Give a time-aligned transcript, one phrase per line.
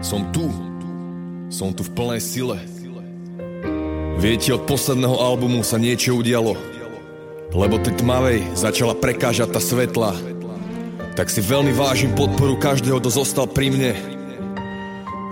[0.00, 0.48] Som tu.
[1.52, 2.56] Som tu v plnej sile.
[4.16, 6.56] Viete, od posledného albumu sa niečo udialo.
[7.52, 10.16] Lebo tej tmavej začala prekážať tá svetla.
[11.20, 13.92] Tak si veľmi vážim podporu každého, kto zostal pri mne.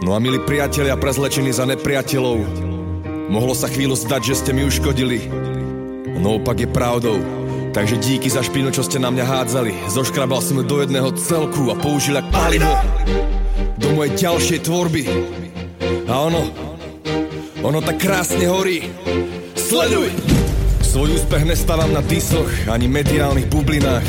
[0.05, 2.39] No a milí priatelia prezlečení za nepriateľov,
[3.33, 5.33] mohlo sa chvíľu zdať, že ste mi uškodili.
[6.21, 7.17] No opak je pravdou.
[7.73, 9.73] Takže díky za špínu, čo ste na mňa hádzali.
[9.93, 12.75] Zoškrabal som ju do jedného celku a použil jak palivo
[13.79, 15.03] do mojej ďalšej tvorby.
[16.09, 16.51] A ono,
[17.63, 18.89] ono tak krásne horí.
[19.59, 20.11] Sleduj!
[20.89, 24.09] Svoj úspech nestávam na disoch ani mediálnych bublinách.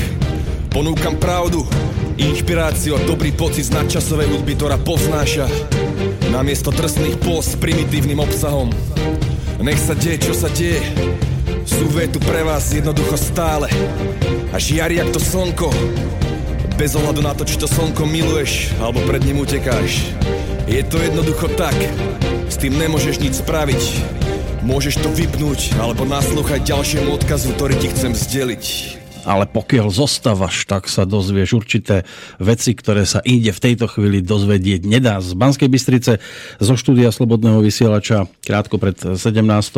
[0.72, 1.67] Ponúkam pravdu,
[2.16, 5.52] inšpiráciu a dobrý pocit z nadčasovej hudby, ktorá poznáša.
[6.31, 8.72] Namiesto drsných post s primitívnym obsahom.
[9.59, 10.80] Nech sa deje, čo sa deje.
[11.67, 13.67] Sú tu pre vás jednoducho stále.
[14.50, 15.67] A žiari jak to slnko.
[16.80, 20.16] Bez ohľadu na to, či to slnko miluješ, alebo pred ním utekáš.
[20.64, 21.76] Je to jednoducho tak.
[22.48, 23.84] S tým nemôžeš nič spraviť.
[24.64, 28.98] Môžeš to vypnúť alebo naslúchať ďalšiemu odkazu, ktorý ti chcem zdeliť
[29.30, 32.02] ale pokiaľ zostávaš, tak sa dozvieš určité
[32.41, 35.22] veci, ktoré sa ide v tejto chvíli dozvedieť nedá.
[35.22, 36.17] Z Banskej Bystrice
[36.58, 39.22] zo štúdia Slobodného vysielača krátko pred 17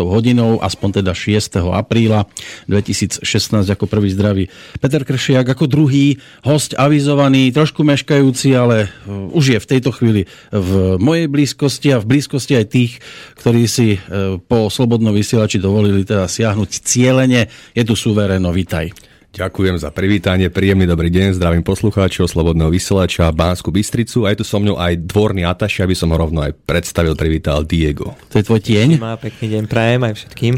[0.08, 1.60] hodinou, aspoň teda 6.
[1.68, 2.32] apríla
[2.72, 3.28] 2016
[3.68, 4.48] ako prvý zdravý
[4.80, 6.16] Peter Kršiak, ako druhý
[6.48, 12.00] host avizovaný, trošku meškajúci, ale uh, už je v tejto chvíli v mojej blízkosti a
[12.00, 13.04] v blízkosti aj tých,
[13.44, 17.52] ktorí si uh, po Slobodnom vysielači dovolili teda siahnuť cieľene.
[17.76, 19.11] Je tu suveréno, vítaj.
[19.32, 24.46] Ďakujem za privítanie, príjemný dobrý deň, zdravím poslucháčov Slobodného vysielača Bánsku Bystricu a je tu
[24.46, 28.12] so mnou aj dvorný Ataš, aby som ho rovno aj predstavil, privítal Diego.
[28.28, 29.00] To je tvoj tieň?
[29.00, 30.54] Má pekný deň, prajem aj všetkým.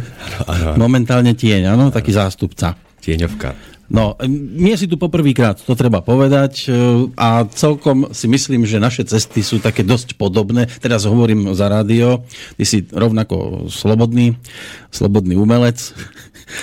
[0.81, 2.73] Momentálne tieň, áno, taký zástupca.
[2.97, 3.72] Tieňovka.
[3.91, 6.67] No, nie si tu poprvýkrát, to treba povedať e,
[7.19, 10.71] a celkom si myslím, že naše cesty sú také dosť podobné.
[10.79, 12.23] Teraz hovorím za rádio,
[12.55, 14.39] ty si rovnako slobodný,
[14.87, 15.91] slobodný umelec.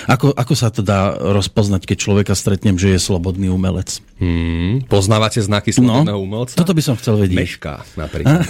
[0.09, 4.01] Ako, ako sa to dá rozpoznať, keď človeka stretnem, že je slobodný umelec?
[4.17, 6.57] Hmm, poznávate znaky slobodného no, umelca?
[6.57, 7.37] Toto by som chcel vedieť.
[7.37, 8.49] Meška napríklad.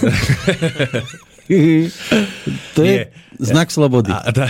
[2.76, 3.12] to je Nie.
[3.36, 4.12] znak slobody.
[4.12, 4.46] A, a,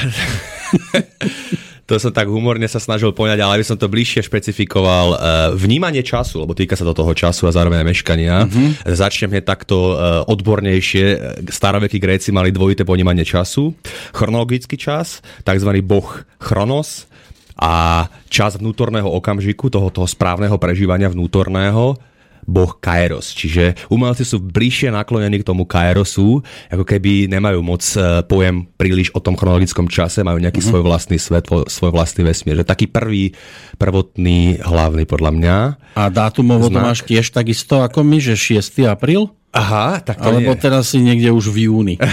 [1.92, 5.06] to som tak humorne sa snažil poňať, ale aby som to bližšie špecifikoval.
[5.12, 5.19] Uh,
[5.53, 8.36] vnímanie času, lebo týka sa do toho času a zároveň aj meškania.
[8.48, 8.69] Mm-hmm.
[8.97, 11.04] Začnem hneď takto uh, odbornejšie.
[11.53, 13.76] Starovekí Gréci mali dvojité ponímanie času.
[14.16, 15.70] Chronologický čas, tzv.
[15.84, 17.04] boh Chronos
[17.60, 22.00] a čas vnútorného okamžiku, toho, toho správneho prežívania vnútorného
[22.47, 23.30] boh Kairos.
[23.32, 29.14] Čiže umelci sú bližšie naklonení k tomu Kairosu, ako keby nemajú moc e, pojem príliš
[29.14, 30.75] o tom chronologickom čase, majú nejaký mm-hmm.
[30.75, 32.58] svoj vlastný svet, svoj vlastný vesmír.
[32.62, 33.34] Že taký prvý,
[33.78, 35.56] prvotný, hlavný podľa mňa.
[35.98, 38.86] A dátumovo to máš tiež takisto ako my, že 6.
[38.91, 39.30] apríl?
[39.53, 40.61] Aha, tak to Alebo nie.
[40.65, 41.95] teraz si niekde už v júni.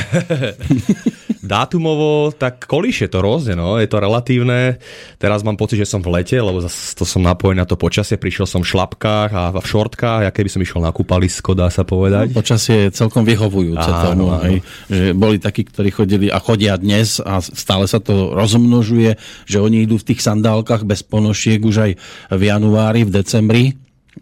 [1.40, 3.80] Dátumovo, tak kolíše to rôzne, no.
[3.80, 4.76] je to relatívne.
[5.16, 8.44] Teraz mám pocit, že som v lete, lebo to som napojený na to počasie, prišiel
[8.44, 12.36] som v šlapkách a v šortkách, aké by som išiel na kúpalisko, dá sa povedať.
[12.36, 14.44] No, počasie je celkom vyhovujúce áno, tomu, áno.
[14.44, 14.56] Aj,
[14.92, 19.16] že boli takí, ktorí chodili a chodia dnes a stále sa to rozmnožuje,
[19.48, 21.92] že oni idú v tých sandálkach bez ponošiek už aj
[22.36, 23.66] v januári, v decembri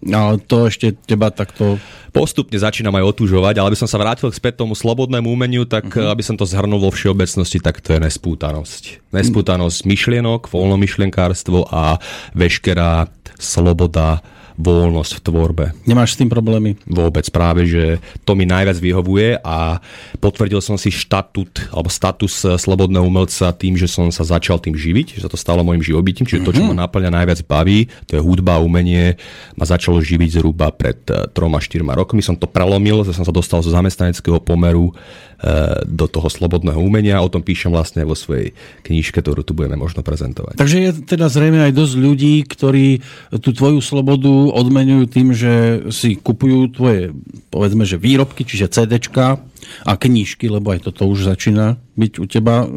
[0.06, 1.81] ale to ešte teba takto...
[2.08, 6.09] Postupne začínam aj otúžovať, ale aby som sa vrátil späť tomu slobodnému umeniu, tak uh-huh.
[6.09, 9.13] aby som to zhrnul vo všeobecnosti, tak to je nespútanosť.
[9.13, 12.02] Nespútanosť myšlienok, voľnomyšlenkárstvo a
[12.34, 13.06] veškerá
[13.38, 14.25] sloboda
[14.57, 15.66] voľnosť v tvorbe.
[15.85, 16.81] Nemáš s tým problémy?
[16.90, 19.78] Vôbec práve, že to mi najviac vyhovuje a
[20.18, 25.22] potvrdil som si štatút alebo status slobodného umelca tým, že som sa začal tým živiť,
[25.22, 26.73] že sa to stalo môjim živobytím, čiže to, čo mhm.
[26.73, 29.22] ma naplňa najviac baví, to je hudba umenie,
[29.53, 32.25] ma začalo živiť zhruba pred 3-4 eh, rokmi.
[32.25, 34.97] Som to prelomil, že som sa dostal zo zamestnaneckého pomeru
[35.37, 35.37] Eh,
[35.86, 37.22] do toho slobodného umenia.
[37.22, 40.58] O tom píšem vlastne vo svojej knižke, ktorú tu budeme možno prezentovať.
[40.58, 43.06] Takže je teda zrejme aj dosť ľudí, ktorí
[43.38, 47.13] tú tvoju slobodu odmenujú tým, že si kupujú tvoje,
[47.54, 49.38] povedzme, že výrobky, čiže CDčka
[49.86, 52.69] a knížky, lebo aj toto už začína byť u teba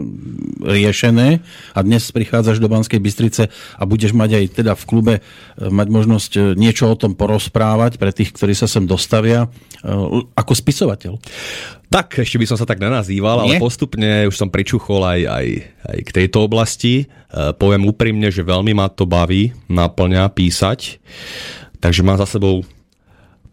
[0.65, 1.45] riešené
[1.77, 5.23] a dnes prichádzaš do Banskej Bystrice a budeš mať aj teda v klube eh,
[5.61, 9.49] mať možnosť eh, niečo o tom porozprávať pre tých, ktorí sa sem dostavia
[10.37, 11.17] ako spisovateľ.
[11.91, 13.59] Tak, ešte by som sa tak nenazýval, Nie?
[13.59, 15.47] ale postupne už som pričuchol aj, aj,
[15.91, 16.95] aj k tejto oblasti.
[17.03, 17.05] E,
[17.59, 21.03] poviem úprimne, že veľmi ma to baví, naplňa písať.
[21.83, 22.63] Takže mám za sebou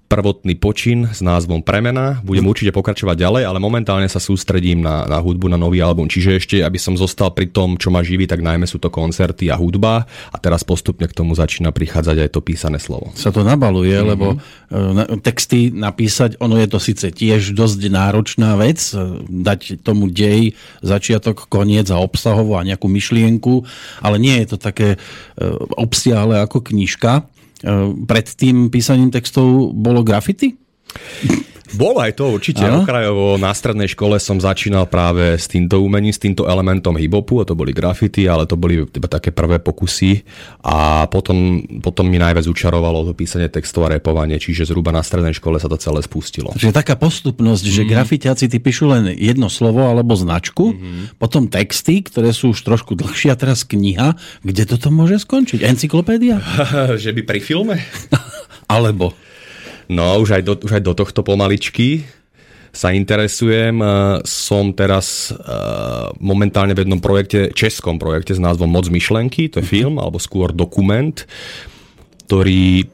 [0.08, 2.24] prvotný počin s názvom Premena.
[2.24, 6.08] Budem určite pokračovať ďalej, ale momentálne sa sústredím na, na hudbu, na nový album.
[6.08, 9.52] Čiže ešte, aby som zostal pri tom, čo ma živí, tak najmä sú to koncerty
[9.52, 10.08] a hudba.
[10.32, 13.12] A teraz postupne k tomu začína prichádzať aj to písané slovo.
[13.20, 14.10] Sa to nabaluje, mm-hmm.
[14.16, 14.38] lebo e,
[15.20, 21.52] texty napísať, ono je to síce tiež dosť náročná vec, e, dať tomu dej, začiatok,
[21.52, 23.68] koniec a obsahovo a nejakú myšlienku,
[24.00, 24.98] ale nie je to také e,
[25.76, 27.28] obsiahle ako knižka.
[28.08, 30.67] Pred tým písaním textov bolo grafity?
[31.76, 32.64] Bolo aj to určite.
[32.64, 32.88] Ano?
[32.88, 37.46] Okrajovo na strednej škole som začínal práve s týmto umením, s týmto elementom hip-hopu, a
[37.46, 40.24] to boli grafity, ale to boli iba také prvé pokusy
[40.64, 45.36] a potom, potom mi najviac učarovalo to písanie textov a repovanie, čiže zhruba na strednej
[45.36, 46.56] škole sa to celé spustilo.
[46.56, 47.74] Čiže taká postupnosť, mm.
[47.74, 47.90] že mhm.
[47.92, 51.20] grafitiaci ty píšu len jedno slovo alebo značku, mm.
[51.20, 55.68] potom texty, ktoré sú už trošku dlhšie a teraz kniha, kde toto môže skončiť?
[55.68, 56.40] Encyklopédia?
[57.04, 57.76] že by pri filme?
[58.72, 59.14] alebo
[59.88, 62.04] No, už aj do, už aj do tohto pomaličky
[62.76, 63.82] sa interesujem.
[64.28, 65.34] Som teraz
[66.22, 70.54] momentálne v jednom projekte, českom projekte s názvom Moc myšlenky, to je film, alebo skôr
[70.54, 71.16] dokument,
[72.30, 72.86] ktorý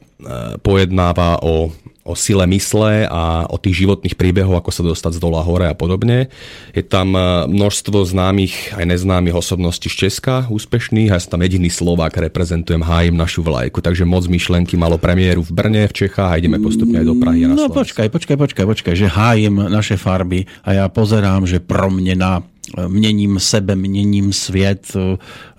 [0.64, 1.68] pojednáva o
[2.04, 5.72] o sile mysle a o tých životných príbehoch, ako sa dostať z dola hore a
[5.72, 6.28] podobne.
[6.76, 11.48] Je tam e, množstvo známych aj neznámych osobností z Česka, úspešných, a ja som tam
[11.48, 13.80] jediný Slovák, reprezentujem, hájim našu vlajku.
[13.80, 17.48] Takže moc myšlenky malo premiéru v Brne, v Čechách a ideme postupne aj do Prahy
[17.48, 21.64] a na No počkaj, počkaj, počkaj, počkaj, že hájim naše farby a ja pozerám, že
[21.64, 24.88] promnená Mnením sebe, mnením sviet.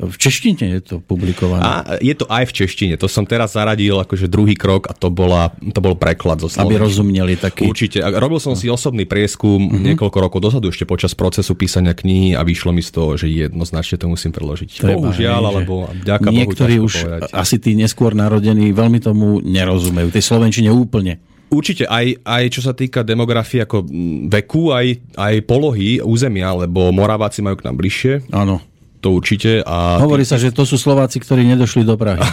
[0.01, 1.61] V češtine je to publikované.
[1.61, 1.71] A
[2.01, 2.93] je to aj v češtine.
[2.97, 6.81] To som teraz zaradil akože druhý krok a to, bola, to bol preklad zo Aby
[6.81, 7.69] rozumeli taký.
[7.69, 8.01] Určite.
[8.01, 9.93] Robil som si osobný prieskum uh-huh.
[9.93, 14.01] niekoľko rokov dozadu ešte počas procesu písania knihy a vyšlo mi z toho, že jednoznačne
[14.01, 14.81] to musím preložiť.
[14.81, 17.29] Treba, Bohužiaľ, hej, alebo vďaka Niektorí Bohu, už povedať.
[17.31, 20.09] asi tí neskôr narodení veľmi tomu nerozumejú.
[20.09, 21.21] Tej slovenčine úplne.
[21.49, 23.85] Určite aj, aj čo sa týka demografie ako
[24.27, 28.13] veku, aj, aj polohy územia, lebo Moraváci majú k nám bližšie.
[28.33, 28.61] Áno
[29.05, 29.61] to určite.
[29.69, 32.25] A Hovorí sa, že to sú Slováci, ktorí nedošli do Prahy.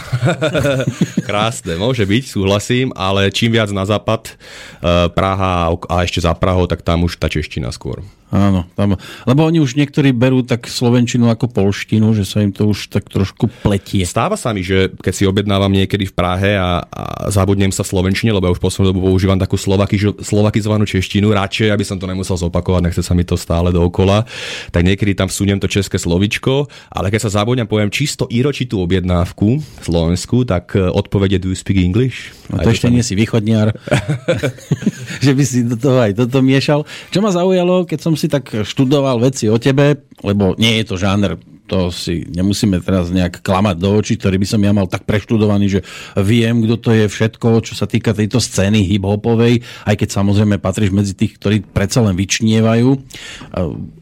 [1.29, 6.65] Krásne, môže byť, súhlasím, ale čím viac na západ, eh, Praha a ešte za Prahou,
[6.65, 8.01] tak tam už tá čeština skôr.
[8.33, 8.97] Áno, tam,
[9.29, 13.05] lebo oni už niektorí berú tak slovenčinu ako polštinu, že sa im to už tak
[13.05, 14.09] trošku pletie.
[14.09, 18.33] Stáva sa mi, že keď si objednávam niekedy v Prahe a, a zabudnem sa slovenčine,
[18.33, 22.33] lebo ja už poslednú dobu používam takú slovaki, slovakizovanú češtinu, radšej, aby som to nemusel
[22.33, 24.25] zopakovať, nechce sa mi to stále dookola,
[24.73, 29.61] tak niekedy tam vsuniem to české slovičko, ale keď sa zabudnem, poviem čisto íročitú objednávku
[29.85, 32.33] Slovensku, tak e, odpovede do you speak English?
[32.49, 33.77] No to ešte nie si východniar,
[35.25, 36.81] že by si do toho aj toto miešal.
[37.13, 40.95] Čo ma zaujalo, keď som si tak študoval veci o tebe, lebo nie je to
[40.95, 45.07] žáner to si nemusíme teraz nejak klamať do očí, ktorý by som ja mal tak
[45.07, 45.81] preštudovaný, že
[46.19, 50.91] viem, kto to je všetko, čo sa týka tejto scény hip-hopovej, aj keď samozrejme patríš
[50.91, 52.99] medzi tých, ktorí predsa len vyčnievajú.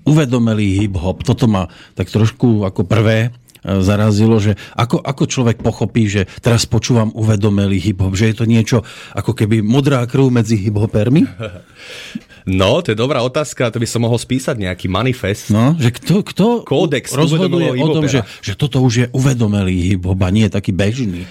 [0.10, 3.30] Uvedomelý hip-hop, toto ma tak trošku ako prvé
[3.62, 8.82] zarazilo, že ako, ako človek pochopí, že teraz počúvam uvedomelý hip-hop, že je to niečo
[9.14, 11.30] ako keby modrá krv medzi hip-hopermi?
[12.46, 15.54] No, to je dobrá otázka, to by som mohol spísať nejaký manifest.
[15.54, 20.18] No, že kto, kto Kódex rozhoduje o tom, že, že toto už je uvedomelý hip-hop
[20.22, 21.30] a nie je taký bežný.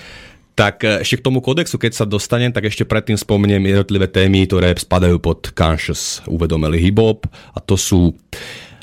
[0.54, 4.44] Tak e, ešte k tomu kódexu, keď sa dostanem, tak ešte predtým spomeniem jednotlivé témy,
[4.44, 8.12] ktoré spadajú pod conscious uvedomelý hip-hop a to sú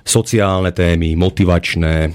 [0.07, 2.09] sociálne témy, motivačné, e,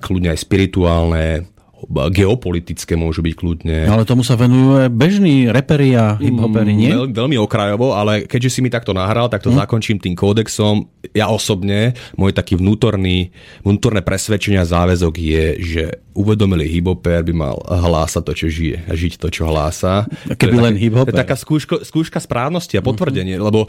[0.00, 1.48] kľudne aj spirituálne,
[1.90, 3.78] geopolitické môžu byť kľudne.
[3.86, 6.90] No, ale tomu sa venujú aj bežní reperi a hip-hoperi, nie?
[6.90, 9.58] Veľ, veľmi okrajovo, ale keďže si mi takto nahral, tak to hm.
[9.62, 10.90] zakončím tým kódexom.
[11.14, 13.30] Ja osobne, môj taký vnútorný,
[13.62, 15.84] vnútorné presvedčenie a záväzok je, že
[16.16, 20.08] uvedomili hiphoper by mal hlásať to, čo žije a žiť to, čo hlása.
[20.26, 20.74] Keby len.
[20.80, 23.46] To je taká skúško, skúška správnosti a potvrdenie, uh-huh.
[23.52, 23.60] lebo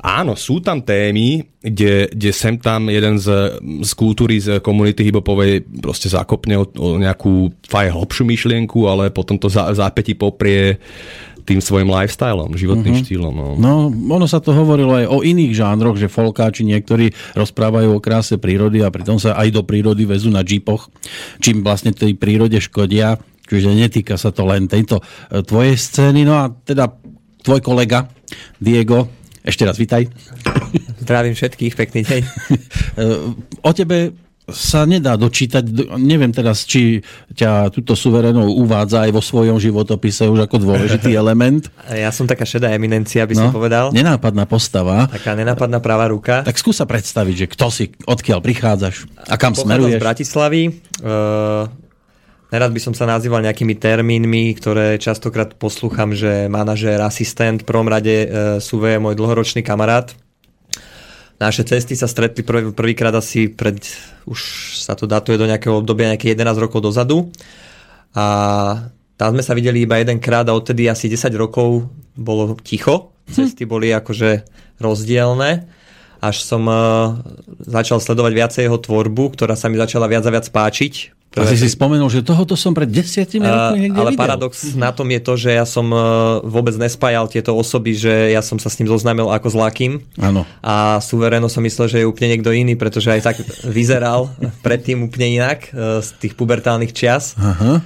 [0.00, 5.68] áno, sú tam témy, kde, kde sem tam jeden z, z kultúry, z komunity hiphopovej
[5.84, 10.80] proste zakopne o, o nejakú faj hlbšiu myšlienku, ale potom to za, zápäti poprie
[11.42, 13.06] tým svojim lifestylom, životným uh-huh.
[13.06, 13.34] štýlom.
[13.34, 13.48] No.
[13.56, 18.36] no, ono sa to hovorilo aj o iných žánroch, že folkáči niektorí rozprávajú o kráse
[18.36, 20.88] prírody a pritom sa aj do prírody vezú na džipoch,
[21.40, 23.18] čím vlastne tej prírode škodia.
[23.50, 26.22] Čiže netýka sa to len tejto e, tvojej scény.
[26.22, 26.86] No a teda
[27.42, 28.06] tvoj kolega
[28.62, 29.10] Diego,
[29.42, 30.06] ešte raz vitaj.
[31.02, 32.22] Zdravím všetkých, pekný deň.
[32.90, 33.06] E,
[33.62, 34.10] o tebe
[34.52, 35.62] sa nedá dočítať,
[35.98, 37.00] neviem teraz, či
[37.34, 41.70] ťa túto suverénou uvádza aj vo svojom životopise už ako dôležitý element.
[41.88, 43.94] Ja som taká šedá eminencia, by no, som povedal.
[43.94, 45.08] Nenápadná postava.
[45.10, 46.42] Taká nenápadná pravá ruka.
[46.46, 49.98] Tak skúsa predstaviť, že kto si, odkiaľ prichádzaš a kam Pochádzam smeruješ.
[49.98, 50.62] z Bratislavy.
[51.00, 51.64] Uh,
[52.50, 57.86] nerad by som sa nazýval nejakými termínmi, ktoré častokrát poslúcham, že manažér, asistent, v prvom
[57.86, 58.28] rade e,
[58.58, 60.10] Suve je môj dlhoročný kamarát.
[61.40, 63.80] Naše cesty sa stretli prv, prvýkrát asi pred,
[64.28, 64.40] už
[64.76, 67.32] sa to datuje do nejakého obdobia, nejaké 11 rokov dozadu.
[68.12, 68.24] A
[69.16, 73.16] tam sme sa videli iba jedenkrát a odtedy asi 10 rokov bolo ticho.
[73.24, 74.44] Cesty boli akože
[74.84, 75.80] rozdielne
[76.20, 77.16] až som uh,
[77.64, 81.16] začal sledovať viacej jeho tvorbu, ktorá sa mi začala viac a viac páčiť.
[81.38, 84.22] A si si spomenul, že tohoto som pred desiatimi rokmi niekde Ale videl.
[84.26, 88.42] paradox na tom je to, že ja som uh, vôbec nespájal tieto osoby, že ja
[88.42, 90.02] som sa s ním zoznámil ako s Lakým.
[90.18, 90.42] Áno.
[90.58, 94.34] A suvereno som myslel, že je úplne niekto iný, pretože aj tak vyzeral
[94.66, 97.38] predtým úplne inak uh, z tých pubertálnych čias.
[97.38, 97.78] Aha.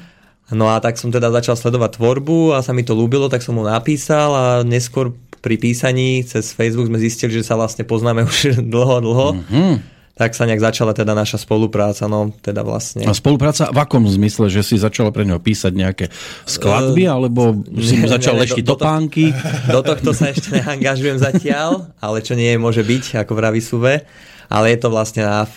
[0.48, 3.60] No a tak som teda začal sledovať tvorbu a sa mi to ľúbilo, tak som
[3.60, 5.12] mu napísal a neskôr
[5.44, 9.28] pri písaní cez Facebook sme zistili, že sa vlastne poznáme už dlho, dlho.
[9.36, 9.93] Mm-hmm.
[10.14, 13.02] Tak sa nejak začala teda naša spolupráca, no teda vlastne.
[13.02, 16.06] A spolupráca v akom zmysle, že si začal pre neho písať nejaké
[16.46, 19.34] skladby, uh, alebo si mu začal leštiť do, topánky?
[19.66, 23.58] Do, do tohto sa ešte neangažujem zatiaľ, ale čo nie je, môže byť, ako vraví
[23.58, 24.06] Suve.
[24.44, 25.48] Ale je to vlastne na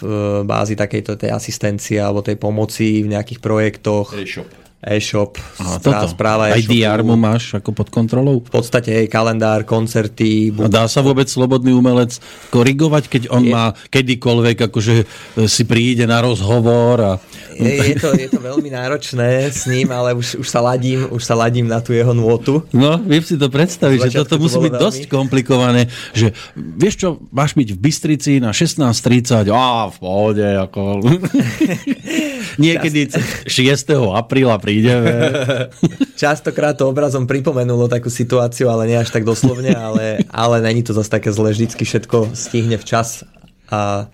[0.47, 4.15] bázi takejto tej asistencie alebo tej pomoci v nejakých projektoch.
[4.15, 8.46] E-shop e-shop, Aha, správa Aj DR mu máš ako pod kontrolou?
[8.46, 10.53] V podstate aj kalendár, koncerty.
[10.53, 12.22] A dá sa vôbec slobodný umelec
[12.53, 13.53] korigovať, keď on je...
[13.57, 15.05] má kedykoľvek akože e,
[15.50, 17.01] si príde na rozhovor?
[17.01, 17.12] A...
[17.57, 21.25] Je, je, to, je to veľmi náročné s ním, ale už, už, sa ladím, už
[21.25, 22.62] sa ladím na tú jeho nôtu.
[22.69, 24.86] No, viem si to predstaviť, že toto musí byť veľmi...
[24.86, 31.01] dosť komplikované, že vieš čo, máš byť v Bystrici na 16.30, a v pohode, ako...
[32.62, 33.10] Niekedy
[33.46, 33.50] 6.
[34.17, 35.31] apríla prídeme.
[36.21, 40.91] Častokrát to obrazom pripomenulo takú situáciu, ale nie až tak doslovne, ale, ale není to
[40.91, 43.24] zase také zle, vždycky všetko stihne včas
[43.71, 44.12] a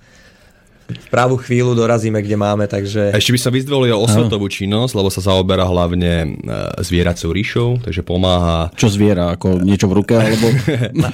[0.83, 3.15] v pravú chvíľu dorazíme, kde máme, takže...
[3.15, 6.29] Ešte by sa vyzdvolil o osvetovú činnosť, lebo sa zaoberá hlavne e,
[6.83, 8.69] zvieracou ríšou, takže pomáha...
[8.75, 9.33] Čo zviera?
[9.33, 10.13] Ako niečo v ruke?
[10.19, 10.51] Alebo...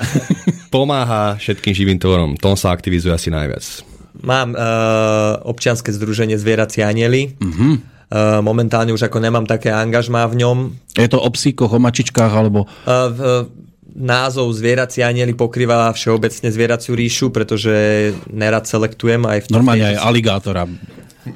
[0.74, 2.34] pomáha všetkým živým tvorom.
[2.36, 3.86] Tom sa aktivizuje asi najviac.
[4.20, 7.40] Mám uh, občianske združenie Zvierací anieli.
[7.40, 7.99] Uh-huh
[8.42, 10.58] momentálne už ako nemám také angažmá v ňom.
[10.98, 12.66] Je to o psíkoch, o mačičkách alebo...
[12.86, 13.20] Eh, v,
[13.90, 17.74] názov zvierací anieli pokrýva všeobecne zvieraciu ríšu, pretože
[18.30, 19.56] nerad selektujem aj v tom...
[19.60, 20.64] Normálne aj aligátora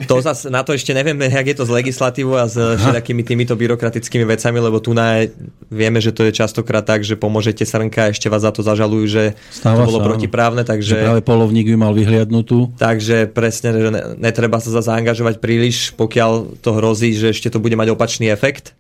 [0.08, 3.54] to zas, na to ešte nevieme, jak je to s legislatívou a s všetkými týmito
[3.54, 5.24] byrokratickými vecami, lebo tu na,
[5.72, 9.06] vieme, že to je častokrát tak, že pomôžete srnka a ešte vás za to zažalujú,
[9.08, 10.62] že Stáva to bolo sa, protiprávne.
[10.68, 12.76] Takže, že práve polovník by mal vyhliadnutú.
[12.78, 17.94] Takže presne, že netreba sa zaangažovať príliš, pokiaľ to hrozí, že ešte to bude mať
[17.94, 18.78] opačný efekt.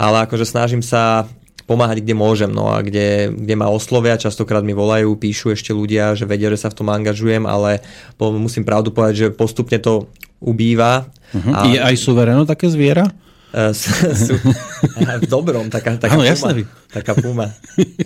[0.00, 1.28] Ale akože snažím sa
[1.70, 6.18] pomáhať, kde môžem, no a kde, kde ma oslovia, častokrát mi volajú, píšu ešte ľudia,
[6.18, 7.78] že vedia, že sa v tom angažujem, ale
[8.18, 10.10] musím pravdu povedať, že postupne to
[10.42, 11.06] ubýva.
[11.30, 11.54] Uh-huh.
[11.54, 11.70] A...
[11.70, 13.06] Je aj suvereno také zviera?
[13.50, 14.38] Uh, sú,
[15.22, 16.30] v dobrom, taká, taká ano, puma.
[16.30, 16.70] Jasne.
[16.86, 17.50] Taká puma.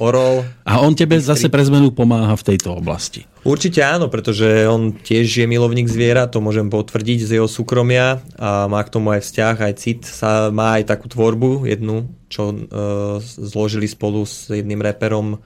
[0.00, 0.40] Orol.
[0.64, 3.28] A on tebe zase pre zmenu pomáha v tejto oblasti.
[3.44, 8.64] Určite áno, pretože on tiež je milovník zviera, to môžem potvrdiť z jeho súkromia a
[8.72, 10.00] má k tomu aj vzťah, aj cit.
[10.08, 15.44] Sa, má aj takú tvorbu jednu, čo uh, zložili spolu s jedným reperom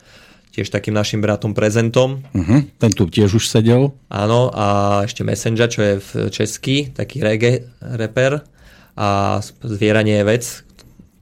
[0.58, 2.18] tiež takým našim bratom Prezentom.
[2.34, 3.94] Uh-huh, ten tu tiež už sedel.
[4.10, 8.42] Áno, a ešte Messenger, čo je v český, taký reggae reper.
[8.98, 10.44] A Zvieranie je vec,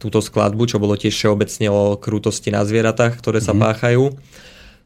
[0.01, 3.65] túto skladbu, čo bolo tiež všeobecne o krútosti na zvieratách, ktoré sa uh-huh.
[3.69, 4.05] páchajú.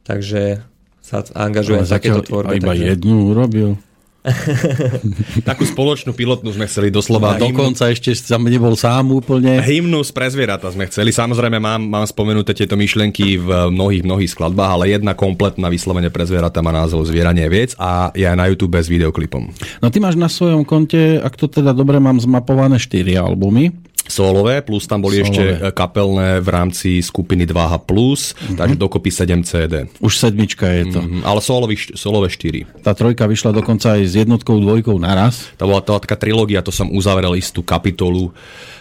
[0.02, 0.62] Takže
[0.99, 2.59] sa angažujem v takéto tvorbe.
[2.59, 2.87] Iba takže...
[2.94, 3.78] jednu urobil.
[5.49, 7.37] Takú spoločnú pilotnú sme chceli doslova.
[7.37, 9.65] A dokonca hymnu, ešte som nebol sám úplne.
[9.65, 11.09] Hymnus pre zvieratá sme chceli.
[11.09, 16.29] Samozrejme mám, mám spomenuté tieto myšlenky v mnohých, mnohých skladbách, ale jedna kompletná vyslovene pre
[16.29, 19.49] zvieratá má názov Zvieranie viec a je aj na YouTube s videoklipom.
[19.81, 23.73] No ty máš na svojom konte, ak to teda dobre mám zmapované, 4 albumy
[24.11, 25.31] solové, plus tam boli solové.
[25.31, 28.59] ešte kapelné v rámci skupiny 2H+, mm-hmm.
[28.59, 29.75] takže dokopy 7 CD.
[30.02, 31.00] Už sedmička je to.
[31.00, 32.83] Mm-hmm, ale solový, solové 4.
[32.83, 35.55] Tá trojka vyšla dokonca aj s jednotkou, dvojkou naraz.
[35.57, 38.35] To bola to taká trilógia, to som uzavrel istú kapitolu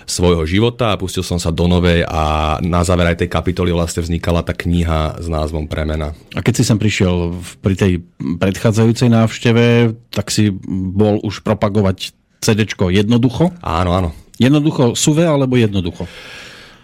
[0.09, 4.01] svojho života a pustil som sa do novej a na záver aj tej kapitoly vlastne
[4.01, 6.17] vznikala tá kniha s názvom Premena.
[6.33, 12.65] A keď si sem prišiel pri tej predchádzajúcej návšteve, tak si bol už propagovať CD
[12.65, 13.53] jednoducho?
[13.61, 14.09] Áno, áno.
[14.39, 16.07] Jednoducho suve alebo jednoducho?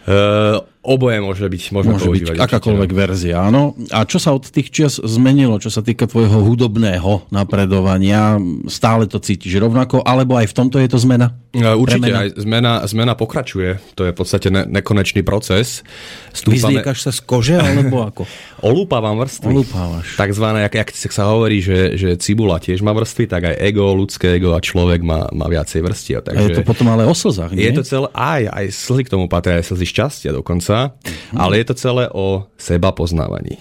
[0.06, 2.38] Uh, Oboje môže byť, môžeme Môže používať.
[2.38, 3.02] byť akákoľvek určite, no.
[3.02, 3.62] verzia, áno.
[3.90, 8.38] A čo sa od tých čias zmenilo, čo sa týka tvojho hudobného napredovania?
[8.70, 11.34] Stále to cítiš rovnako, alebo aj v tomto je to zmena?
[11.56, 12.22] E, Určite, Premena?
[12.22, 13.80] aj zmena, zmena pokračuje.
[13.96, 15.88] To je v podstate ne, nekonečný proces.
[16.36, 18.28] Stúpame, Vyzliekaš sa z kože, alebo ako?
[18.70, 19.48] olúpavam vrstvy.
[19.56, 20.20] Olúpávaš.
[20.20, 24.36] Takzvané, jak, jak sa hovorí, že, že cibula tiež má vrstvy, tak aj ego, ľudské
[24.36, 26.28] ego a človek má, má viacej vrstiev.
[26.28, 26.56] A je Takže...
[26.60, 27.72] to potom ale o slzách, nie?
[27.72, 31.38] Je to celé, aj, aj slzy k tomu patria, aj slzy šťastia dokonca, Mhm.
[31.38, 33.58] ale je to celé o seba poznávaní.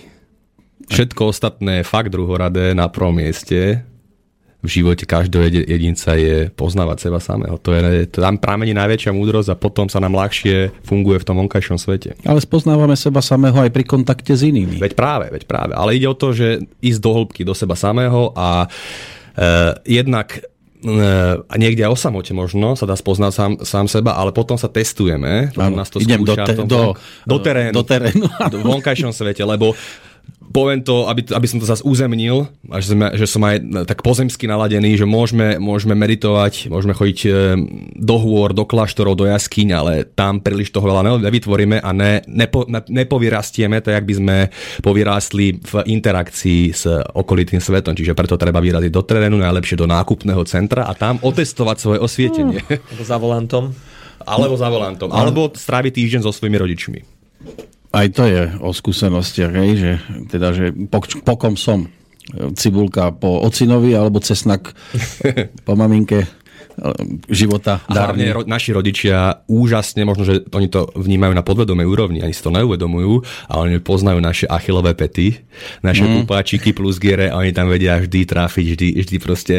[0.84, 3.80] Všetko ostatné je fakt druhoradé na prvom mieste.
[4.64, 7.60] V živote každého jedi- jedinca je poznávať seba samého.
[7.60, 11.36] To je, to tam pramení najväčšia múdrosť a potom sa nám ľahšie funguje v tom
[11.44, 12.16] vonkajšom svete.
[12.24, 14.80] Ale spoznávame seba samého aj pri kontakte s inými.
[14.80, 15.76] Veď práve, veď práve.
[15.76, 18.68] Ale ide o to, že ísť do hĺbky, do seba samého a e,
[20.00, 20.40] jednak
[21.48, 25.48] a niekde o samote možno sa dá spoznať sám, sám seba, ale potom sa testujeme.
[25.56, 26.82] Áno, nás to idem do, skúša v te, tom do,
[27.24, 27.72] do terénu.
[27.72, 28.24] Do terénu.
[28.52, 29.72] v vonkajšom svete, lebo
[30.54, 34.06] poviem to, aby, aby som to zase uzemnil, a že, sme, že som aj tak
[34.06, 37.30] pozemsky naladený, že môžeme, môžeme meditovať, môžeme chodiť e,
[37.98, 42.22] do hôr, do kláštorov, do jaskyň, ale tam príliš toho veľa ne- nevytvoríme a ne,
[42.30, 44.36] nepo, ne, nepovyrastieme, tak jak by sme
[44.78, 46.86] povyrástli v interakcii s
[47.18, 47.98] okolitým svetom.
[47.98, 52.62] Čiže preto treba vyraziť do terénu, najlepšie do nákupného centra a tam otestovať svoje osvietenie.
[52.62, 53.64] Alebo za volantom.
[54.22, 55.10] alebo za volantom.
[55.10, 56.98] Alebo stráviť týždeň so svojimi rodičmi.
[57.94, 59.92] Aj to je o skúsenostiach, hej, že,
[60.26, 61.86] teda, že po, po kom som?
[62.58, 64.74] Cibulka po ocinovi alebo cesnak
[65.66, 66.26] po maminke?
[67.30, 72.18] Života A hlavne ro- naši rodičia úžasne, možno, že oni to vnímajú na podvedomej úrovni,
[72.20, 75.44] ani si to neuvedomujú, ale oni poznajú naše achilové pety,
[75.80, 76.12] naše mm.
[76.24, 79.56] pupáčiky plus giere a oni tam vedia vždy trafiť, vždy, vždy proste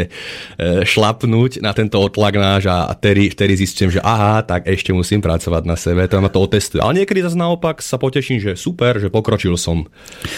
[0.60, 5.24] e, šlapnúť na tento otlak náš a vtedy, vtedy zistím, že aha, tak ešte musím
[5.24, 6.84] pracovať na sebe, to ma to otestuje.
[6.84, 9.88] Ale niekedy zase naopak sa poteším, že super, že pokročil som.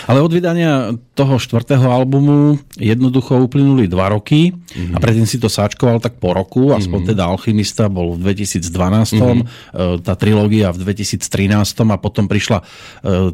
[0.06, 4.94] Ale od vydania toho štvrtého albumu jednoducho uplynuli dva roky mm-hmm.
[4.94, 7.12] a predtým si to sáčkoval tak po roku, aspoň mm-hmm.
[7.16, 8.68] teda Alchymista bol v 2012,
[9.16, 9.42] mm-hmm.
[10.04, 11.24] tá trilógia v 2013
[11.88, 12.66] a potom prišla e,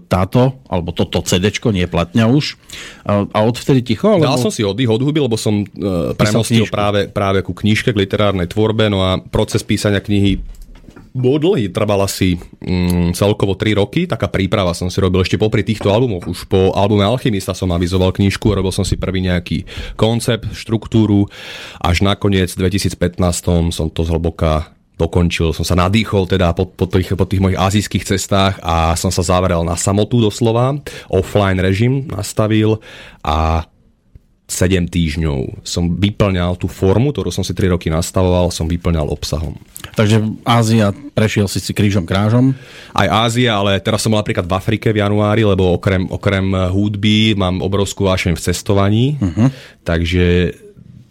[0.06, 2.60] táto, alebo toto CDčko, nie platňa už.
[3.08, 4.14] A, odvtedy ticho?
[4.14, 4.28] Alebo...
[4.28, 7.98] Dal som si oddych od huby, lebo som uh, premostil práve, práve ku knižke, k
[7.98, 10.42] literárnej tvorbe, no a proces písania knihy
[11.14, 15.62] bol dlhý, trval asi mm, celkovo 3 roky, taká príprava som si robil ešte popri
[15.62, 16.26] týchto albumoch.
[16.26, 21.30] Už po albume Alchymista som avizoval knižku, robil som si prvý nejaký koncept, štruktúru,
[21.78, 27.18] až nakoniec v 2015 som to zhlboka dokončil, som sa nadýchol teda po, po, tých,
[27.18, 30.78] po tých mojich azijských cestách a som sa zavrel na samotu doslova,
[31.10, 32.78] offline režim nastavil
[33.26, 33.66] a
[34.54, 39.58] 7 týždňov som vyplňal tú formu, ktorú som si 3 roky nastavoval, som vyplňal obsahom.
[39.98, 42.54] Takže Ázia, prešiel si si krížom krážom.
[42.94, 47.34] Aj Ázia, ale teraz som bol napríklad v Afrike v januári, lebo okrem, okrem hudby
[47.34, 49.50] mám obrovskú vášeň v cestovaní, uh-huh.
[49.82, 50.54] takže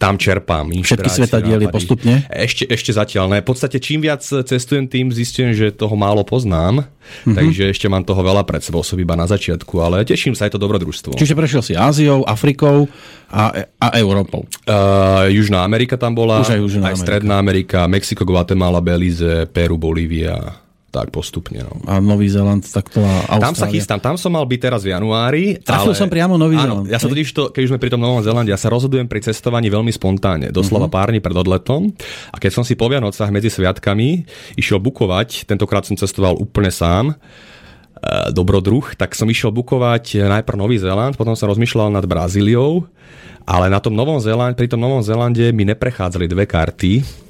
[0.03, 2.27] tam čerpám Všetky svetadiely postupne?
[2.27, 3.39] Ešte, ešte zatiaľ ne.
[3.39, 6.87] V podstate čím viac cestujem, tým zistujem, že toho málo poznám, Mhm.
[7.03, 7.35] uh-huh.
[7.35, 10.55] takže ešte mám toho veľa pred sebou, som iba na začiatku, ale teším sa, je
[10.55, 11.19] to dobrodružstvo.
[11.19, 12.87] Čiže prešiel si Áziou, Afrikou
[13.27, 14.47] a, a Európou.
[14.63, 17.03] Uh, Južná Amerika tam bola, Už aj Južná aj.
[17.03, 20.62] Stredná Amerika, Mexiko, Guatemala, Belize, Peru, Bolívia,
[20.93, 21.65] tak postupne.
[21.65, 21.73] No.
[21.89, 23.41] A Nový Zeland, takto a Austrália.
[23.41, 25.57] Tam sa chystám, tam som mal byť teraz v januári.
[25.57, 25.97] Trafil ale...
[25.97, 26.93] som priamo Nový Áno, Zéland.
[26.93, 29.25] ja sa totiž to, keď už sme pri tom Novom Zélande, ja sa rozhodujem pri
[29.25, 30.93] cestovaní veľmi spontánne, doslova Mhm.
[30.93, 31.01] uh-huh.
[31.01, 31.89] pár dní pred odletom.
[32.29, 37.09] A keď som si po Vianocách medzi sviatkami išiel bukovať, tentokrát som cestoval úplne sám,
[37.09, 37.15] e,
[38.29, 42.85] dobrodruh, tak som išiel bukovať najprv Nový Zéland, potom som rozmýšľal nad Brazíliou,
[43.43, 47.22] ale na tom Novom Zélande, pri tom Novom Zélande mi neprechádzali dve karty,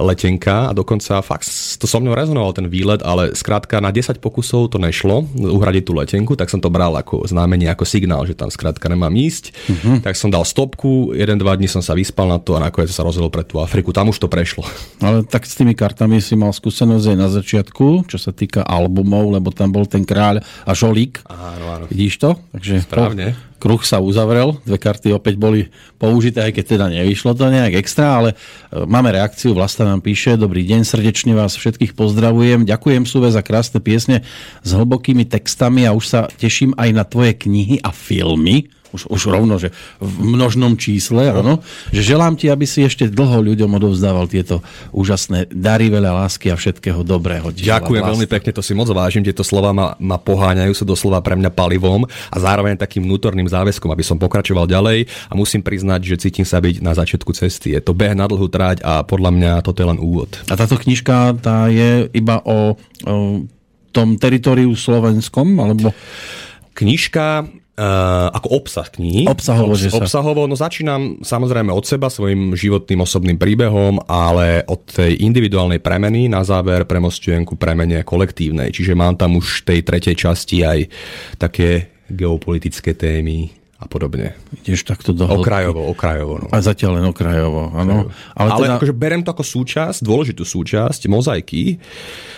[0.00, 1.48] letenka a dokonca fakt
[1.80, 5.92] to so mnou rezonoval ten výlet, ale skrátka na 10 pokusov to nešlo uhradiť tú
[5.96, 9.44] letenku, tak som to bral ako znamenie, ako signál, že tam skrátka nemám ísť.
[9.52, 9.96] Uh-huh.
[10.04, 13.04] Tak som dal stopku, jeden, dva dní som sa vyspal na to a nakoniec sa
[13.04, 13.92] rozhodol pre tú Afriku.
[13.92, 14.64] Tam už to prešlo.
[15.04, 19.32] Ale tak s tými kartami si mal skúsenosť aj na začiatku, čo sa týka albumov,
[19.34, 21.24] lebo tam bol ten kráľ a žolík.
[21.28, 21.84] Áno, áno.
[21.88, 22.30] Vidíš to?
[22.52, 23.26] Takže Správne.
[23.36, 25.68] Po, kruh sa uzavrel, dve karty opäť boli
[26.00, 28.36] použité, aj keď teda nevyšlo to nejak extra, ale e,
[28.88, 33.82] máme reakciu, Vlasta nám píše, dobrý deň, srdečne vás všetkých pozdravujem, ďakujem Suve za krásne
[33.82, 34.22] piesne
[34.62, 39.20] s hlbokými textami a už sa teším aj na tvoje knihy a filmy, už, už
[39.30, 41.62] rovno, že v množnom čísle, áno,
[41.94, 46.56] že želám ti, aby si ešte dlho ľuďom odovzdával tieto úžasné dary, veľa lásky a
[46.58, 47.54] všetkého dobrého.
[47.54, 49.22] Ďakujem veľmi pekne, to si moc vážim.
[49.22, 53.90] Tieto slova ma, ma poháňajú, sú doslova pre mňa palivom a zároveň takým vnútorným záväzkom,
[53.90, 57.74] aby som pokračoval ďalej a musím priznať, že cítim sa byť na začiatku cesty.
[57.74, 60.34] Je to beh na dlhú trať a podľa mňa toto je len úvod.
[60.50, 62.74] A táto knižka tá je iba o,
[63.06, 63.16] o
[63.90, 65.58] tom teritoriu slovenskom?
[65.58, 65.94] Alebo...
[66.70, 67.44] Knižka
[68.30, 69.24] ako obsah knihy.
[69.24, 69.96] Obsahovo, Obs- sa...
[69.96, 76.28] Obsahovo, no začínam samozrejme od seba, svojim životným osobným príbehom, ale od tej individuálnej premeny
[76.28, 78.70] na záver premostujem ku premene kolektívnej.
[78.74, 80.78] Čiže mám tam už v tej tretej časti aj
[81.40, 84.36] také geopolitické témy, a podobne.
[84.68, 86.44] Ideš takto do Okrajovo, okrajovo.
[86.44, 86.46] No.
[86.52, 88.12] A zatiaľ len okrajovo, áno.
[88.36, 88.76] Ale, Ale teda...
[88.76, 91.80] akože berem to ako súčasť, dôležitú súčasť mozaiky,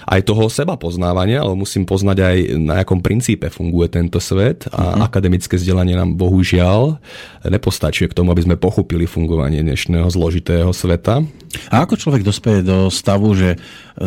[0.06, 4.94] aj toho seba poznávania, ale musím poznať aj na akom princípe funguje tento svet a
[4.94, 5.02] uh-huh.
[5.02, 7.02] akademické vzdelanie nám bohužiaľ
[7.42, 11.26] nepostačuje k tomu, aby sme pochopili fungovanie dnešného zložitého sveta.
[11.68, 13.58] A ako človek dospeje do stavu, že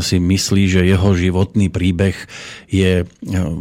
[0.02, 2.15] si myslí, že jeho životný príbeh
[2.71, 3.06] je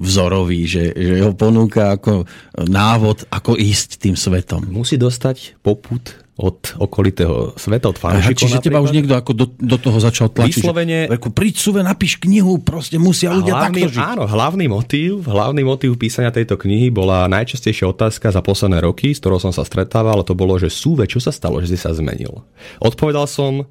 [0.00, 2.24] vzorový, že, že ho ponúka ako
[2.64, 4.68] návod, ako ísť tým svetom?
[4.68, 8.34] Musí dostať poput od okolitého sveta, od fanúšikov.
[8.34, 8.66] Čiže napríklad.
[8.66, 10.66] teba už niekto ako do, do toho začal tlačiť.
[10.66, 11.06] Vyslovene...
[11.06, 14.02] Že, príď suve, napíš knihu, proste musia ľudia hlavný, takto žiť.
[14.02, 19.22] Áno, hlavný motív, hlavný motív písania tejto knihy bola najčastejšia otázka za posledné roky, s
[19.22, 21.94] ktorou som sa stretával, a to bolo, že súve, čo sa stalo, že si sa
[21.94, 22.42] zmenil?
[22.82, 23.70] Odpovedal som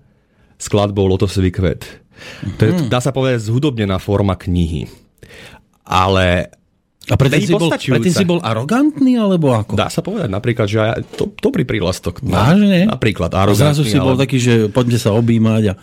[0.56, 1.84] skladbou Lotosový kvet.
[2.56, 2.88] To je, mhm.
[2.88, 4.88] dá sa povedať, zhudobnená forma knihy.
[5.84, 6.47] Ale
[7.04, 9.76] a predtým si, bol, predtým si bol arogantný, alebo ako?
[9.76, 12.24] Dá sa povedať napríklad, že aj to, dobrý prílastok.
[12.24, 12.88] Vážne?
[12.88, 13.60] Napríklad arogantný.
[13.60, 14.08] A zrazu si ale...
[14.08, 15.63] bol taký, že poďme sa objímať.
[15.68, 15.74] A...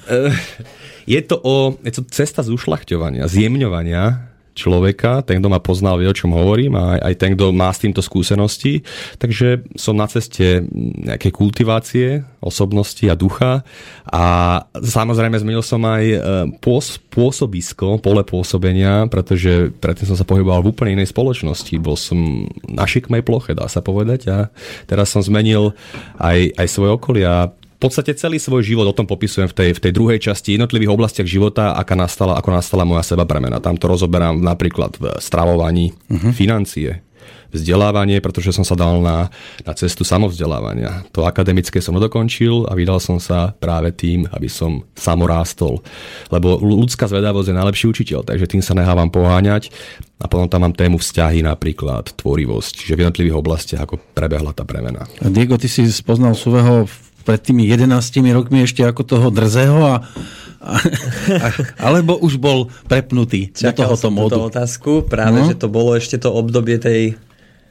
[1.05, 6.17] Je to, o, je to cesta zušľachťovania, zjemňovania človeka, ten, kto ma poznal, vie, o
[6.17, 8.83] čom hovorím a aj, ten, kto má s týmto skúsenosti.
[9.17, 10.67] Takže som na ceste
[11.01, 13.63] nejaké kultivácie osobnosti a ducha
[14.09, 14.25] a
[14.75, 16.19] samozrejme zmenil som aj e,
[16.59, 21.75] pôs, pôsobisko, pole pôsobenia, pretože predtým som sa pohyboval v úplne inej spoločnosti.
[21.79, 24.39] Bol som na šikmej ploche, dá sa povedať a
[24.89, 25.77] teraz som zmenil
[26.17, 29.83] aj, aj svoje okolie a podstate celý svoj život o tom popisujem v tej, v
[29.89, 33.57] tej druhej časti jednotlivých oblastiach života, aká nastala, ako nastala moja seba premena.
[33.59, 36.37] Tam to rozoberám napríklad v stravovaní, uh-huh.
[36.37, 37.01] financie,
[37.51, 39.27] vzdelávanie, pretože som sa dal na,
[39.67, 41.03] na cestu samovzdelávania.
[41.11, 45.83] To akademické som dokončil a vydal som sa práve tým, aby som samorástol.
[46.31, 49.75] Lebo ľudská zvedavosť je najlepší učiteľ, takže tým sa nehávam poháňať.
[50.21, 54.63] A potom tam mám tému vzťahy napríklad, tvorivosť, čiže v jednotlivých oblastiach, ako prebehla tá
[54.69, 55.09] premena.
[55.19, 56.87] Diego, ty si spoznal Suveho
[57.25, 57.91] pred tými 11
[58.35, 59.97] rokmi ešte ako toho drzého a,
[60.61, 60.75] a,
[61.41, 61.47] a
[61.81, 64.39] alebo už bol prepnutý Čakal do tohoto módu.
[64.49, 65.49] otázku, práve, no.
[65.49, 67.17] že to bolo ešte to obdobie tej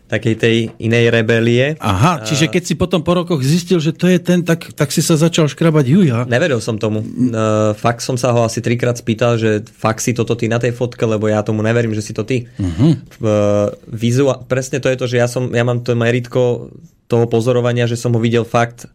[0.10, 1.78] takej tej inej rebelie.
[1.78, 5.06] Aha, čiže keď si potom po rokoch zistil, že to je ten, tak, tak si
[5.06, 6.18] sa začal škrabať juja.
[6.26, 7.06] Nevedel som tomu.
[7.06, 10.74] Uh, fakt som sa ho asi trikrát spýtal, že fakt si toto ty na tej
[10.74, 12.50] fotke, lebo ja tomu neverím, že si to ty.
[12.58, 12.98] Uh-huh.
[13.22, 16.74] Uh, vizua- presne to je to, že ja, som, ja mám to meritko
[17.10, 18.86] toho pozorovania, že som ho videl fakt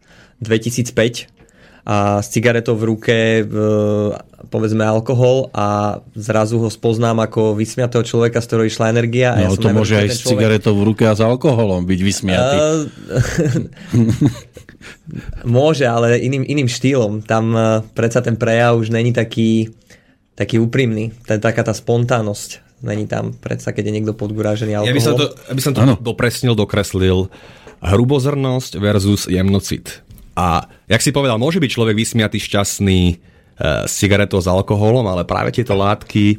[0.40, 1.34] 2005
[1.84, 3.44] a s cigaretou v ruke
[4.48, 9.36] povedzme alkohol a zrazu ho spoznám ako vysmiatého človeka, z ktorého išla energia.
[9.36, 10.30] A no ja to môže aj s človek...
[10.32, 12.56] cigaretou v ruke a s alkoholom byť vysmiatý.
[12.56, 12.86] Uh,
[15.58, 17.26] môže, ale iným, iným štýlom.
[17.26, 19.74] Tam uh, predsa ten prejav už není taký,
[20.38, 21.12] taký úprimný.
[21.28, 23.36] Ten, taká tá spontánnosť není tam.
[23.36, 24.92] Predsa, keď je niekto podgurážený alkoholom.
[24.92, 27.28] Ja by som to, by som to dopresnil, dokreslil.
[27.84, 33.14] Hrubozrnosť versus jemnocit a jak si povedal, môže byť človek vysmiatý, šťastný e,
[33.86, 36.36] s cigaretou s alkoholom, ale práve tieto látky e,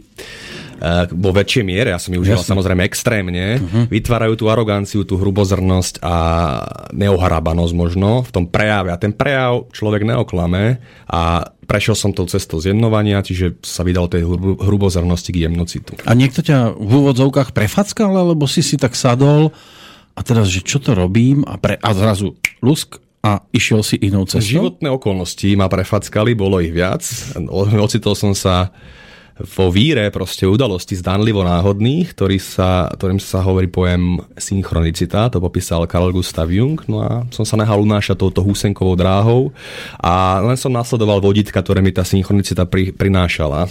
[1.16, 3.88] vo väčšej miere, ja som ich užíval samozrejme extrémne, uh-huh.
[3.88, 6.16] vytvárajú tú aroganciu, tú hrubozrnosť a
[6.92, 8.92] neohrabanosť možno v tom prejave.
[8.92, 14.28] A ten prejav človek neoklame a prešiel som tou cestou zjemnovania, čiže sa vydal tej
[14.60, 15.96] hrubozrnosti k jemnocitu.
[16.04, 19.56] A niekto ťa v úvodzovkách prefackal, alebo si si tak sadol
[20.16, 24.24] a teraz, že čo to robím a, pre, a zrazu lusk a išiel si inou
[24.24, 24.64] cestou?
[24.64, 27.04] Životné okolnosti ma prefackali, bolo ich viac.
[27.76, 28.72] Ocitol som sa
[29.36, 35.84] vo víre proste udalosti zdanlivo náhodných, ktorý sa, ktorým sa hovorí pojem synchronicita, to popísal
[35.92, 39.52] Carl Gustav Jung, no a som sa nehal unášať touto húsenkovou dráhou
[40.00, 43.68] a len som nasledoval vodítka, ktoré mi tá synchronicita pri, prinášala.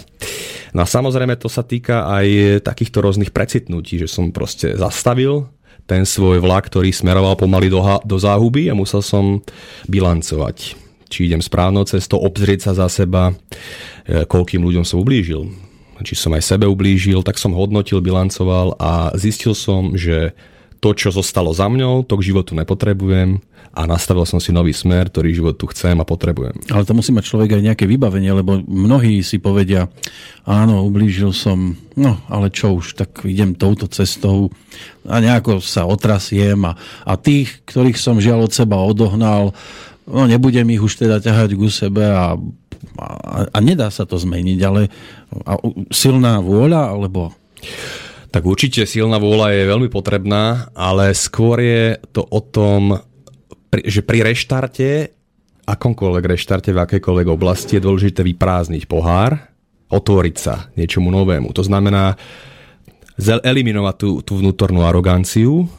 [0.77, 5.49] No a samozrejme to sa týka aj takýchto rôznych precitnutí, že som proste zastavil,
[5.85, 9.41] ten svoj vlak, ktorý smeroval pomaly do, do záhuby a musel som
[9.85, 10.73] bilancovať.
[11.05, 13.31] Či idem správnou cestou, obzrieť sa za seba,
[14.09, 15.45] e, koľkým ľuďom som ublížil.
[16.01, 20.33] Či som aj sebe ublížil, tak som hodnotil, bilancoval a zistil som, že
[20.79, 23.41] to, čo zostalo za mňou, to k životu nepotrebujem
[23.75, 26.55] a nastavil som si nový smer, ktorý život tu chcem a potrebujem.
[26.71, 29.91] Ale to musí mať človek aj nejaké vybavenie, lebo mnohí si povedia,
[30.47, 34.47] áno, ublížil som, no ale čo už, tak idem touto cestou
[35.03, 39.51] a nejako sa otrasiem a, a tých, ktorých som žiaľ od seba odohnal,
[40.07, 42.39] no nebudem ich už teda ťahať ku sebe a,
[42.95, 43.07] a,
[43.51, 44.87] a nedá sa to zmeniť, ale
[45.43, 45.59] a,
[45.91, 47.35] silná vôľa alebo
[48.35, 52.99] Tak určite silná vôľa je veľmi potrebná, ale skôr je to o tom,
[53.71, 55.07] že pri reštarte,
[55.63, 59.39] akomkoľvek reštarte v akejkoľvek oblasti je dôležité vyprázdniť pohár,
[59.87, 61.55] otvoriť sa niečomu novému.
[61.55, 62.19] To znamená
[63.23, 65.71] eliminovať tú, tú vnútornú aroganciu,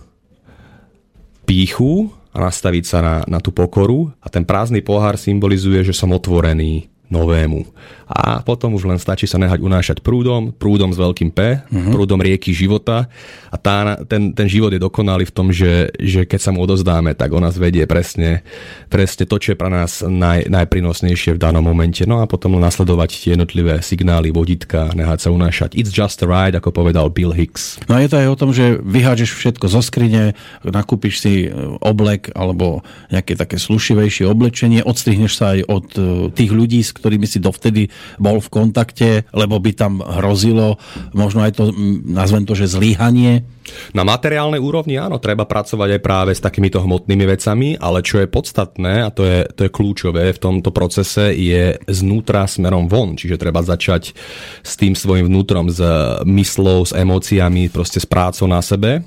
[1.45, 6.09] píchu a nastaviť sa na, na tú pokoru a ten prázdny pohár symbolizuje, že som
[6.09, 7.67] otvorený novému.
[8.07, 11.91] A potom už len stačí sa nehať unášať prúdom, prúdom s veľkým P, uh-huh.
[11.91, 13.11] prúdom rieky života
[13.51, 17.19] a tá, ten, ten život je dokonalý v tom, že, že keď sa mu odozdáme,
[17.19, 18.47] tak on nás vedie presne,
[18.91, 22.07] presne to, čo je pre nás naj, najprinosnejšie v danom momente.
[22.07, 25.75] No a potom nasledovať tie jednotlivé signály, vodítka, nehať sa unášať.
[25.75, 27.83] It's just a ride, ako povedal Bill Hicks.
[27.91, 31.49] No a je to aj o tom, že vyhážeš všetko zo skrine, nakúpiš si e,
[31.83, 37.29] oblek alebo nejaké také slušivejšie oblečenie, odstrihneš sa aj od e, tých ľudí, s ktorými
[37.29, 40.81] si dovtedy bol v kontakte, lebo by tam hrozilo
[41.13, 41.71] možno aj to,
[42.09, 43.45] nazvem to, že zlíhanie?
[43.93, 48.31] Na materiálnej úrovni áno, treba pracovať aj práve s takýmito hmotnými vecami, ale čo je
[48.31, 53.19] podstatné, a to je, to je kľúčové v tomto procese, je znútra smerom von.
[53.19, 54.15] Čiže treba začať
[54.63, 55.83] s tým svojim vnútrom, s
[56.23, 59.03] myslou, s emóciami, proste s prácou na sebe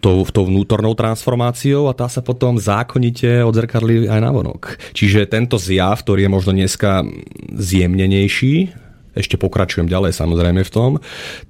[0.00, 4.80] tou, tou vnútornou transformáciou a tá sa potom zákonite odzrkadlí aj na vonok.
[4.96, 7.04] Čiže tento zjav, ktorý je možno dneska
[7.52, 8.72] zjemnenejší,
[9.14, 10.90] ešte pokračujem ďalej samozrejme v tom,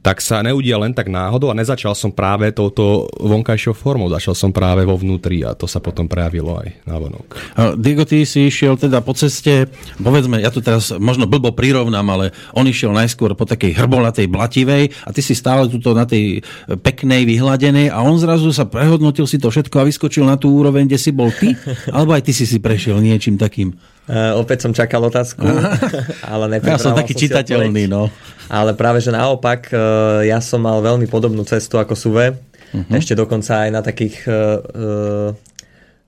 [0.00, 4.50] tak sa neudia len tak náhodou a nezačal som práve touto vonkajšou formou, začal som
[4.50, 7.28] práve vo vnútri a to sa potom prejavilo aj na vonok.
[7.76, 9.68] Diego, ty si išiel teda po ceste,
[10.00, 14.92] povedzme, ja tu teraz možno blbo prirovnám, ale on išiel najskôr po takej hrbolatej blativej
[15.04, 16.40] a ty si stále tuto na tej
[16.80, 20.88] peknej, vyhladenej a on zrazu sa prehodnotil si to všetko a vyskočil na tú úroveň,
[20.88, 21.52] kde si bol ty,
[21.96, 23.76] alebo aj ty si si prešiel niečím takým
[24.10, 25.46] Uh, opäť som čakal otázku,
[26.34, 28.10] ale Ja som taký som čitateľný, no.
[28.50, 32.34] Ale práve, že naopak, uh, ja som mal veľmi podobnú cestu ako Suve.
[32.34, 32.90] Uh-huh.
[32.90, 35.30] Ešte dokonca aj na takých uh,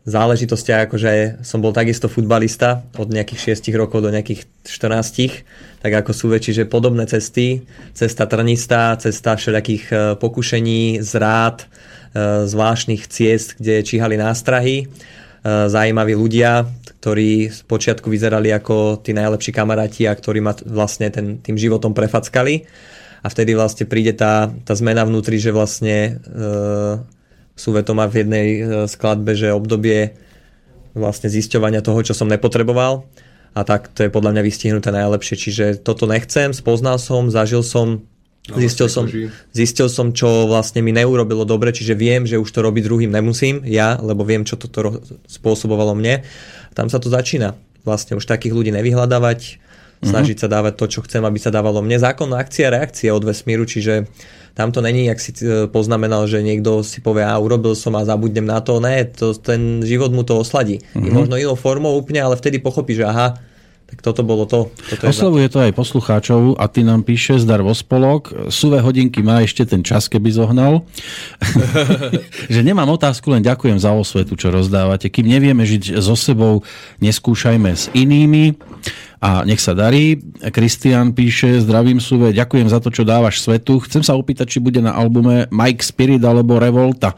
[0.02, 5.46] záležitostiach, akože som bol takisto futbalista od nejakých 6 rokov do nejakých 14,
[5.78, 7.62] tak ako Suve, čiže podobné cesty.
[7.94, 11.70] Cesta trnistá, cesta všelijakých pokušení, zrád,
[12.50, 14.90] zvláštnych ciest, kde číhali nástrahy
[15.42, 16.66] zaujímaví ľudia,
[17.02, 21.90] ktorí z počiatku vyzerali ako tí najlepší kamaráti a ktorí ma vlastne ten, tým životom
[21.98, 22.62] prefackali.
[23.22, 26.42] A vtedy vlastne príde tá, tá zmena vnútri, že vlastne e,
[27.58, 30.14] Suve to má v jednej e, skladbe, že obdobie
[30.94, 33.02] vlastne zisťovania toho, čo som nepotreboval
[33.52, 35.36] a tak to je podľa mňa vystihnuté najlepšie.
[35.36, 38.06] Čiže toto nechcem, spoznal som, zažil som,
[38.42, 39.06] No, zistil, som,
[39.54, 43.62] zistil som, čo vlastne mi neurobilo dobre, čiže viem, že už to robiť druhým nemusím,
[43.62, 44.98] ja, lebo viem, čo toto
[45.30, 46.26] spôsobovalo mne.
[46.72, 47.54] Tam sa to začína.
[47.82, 49.40] Vlastne už takých ľudí nevyhľadávať,
[50.02, 50.08] mhm.
[50.08, 51.98] snažiť sa dávať to, čo chcem, aby sa dávalo mne.
[52.00, 54.08] Zákon akcia a reakcia od vesmíru, čiže
[54.52, 58.04] tam to není, ak si e, poznamenal, že niekto si povie, a urobil som a
[58.04, 58.85] zabudnem na to.
[58.85, 60.85] Ne, to, ten život mu to osladí.
[60.92, 61.12] Mm-hmm.
[61.12, 63.40] Možno inou formou úplne, ale vtedy pochopí, že aha,
[63.92, 64.72] tak toto bolo to.
[64.72, 68.48] Toto Oslovuje to aj poslucháčov a ty nám píše zdar vo spolok.
[68.48, 70.88] Suvé hodinky má ešte ten čas, keby zohnal.
[72.55, 75.12] že nemám otázku, len ďakujem za osvetu, čo rozdávate.
[75.12, 76.64] Kým nevieme žiť so sebou,
[77.05, 78.57] neskúšajme s inými
[79.20, 80.16] a nech sa darí.
[80.40, 83.76] Kristian píše, zdravím Suve, ďakujem za to, čo dávaš svetu.
[83.85, 87.12] Chcem sa opýtať, či bude na albume Mike Spirit alebo Revolta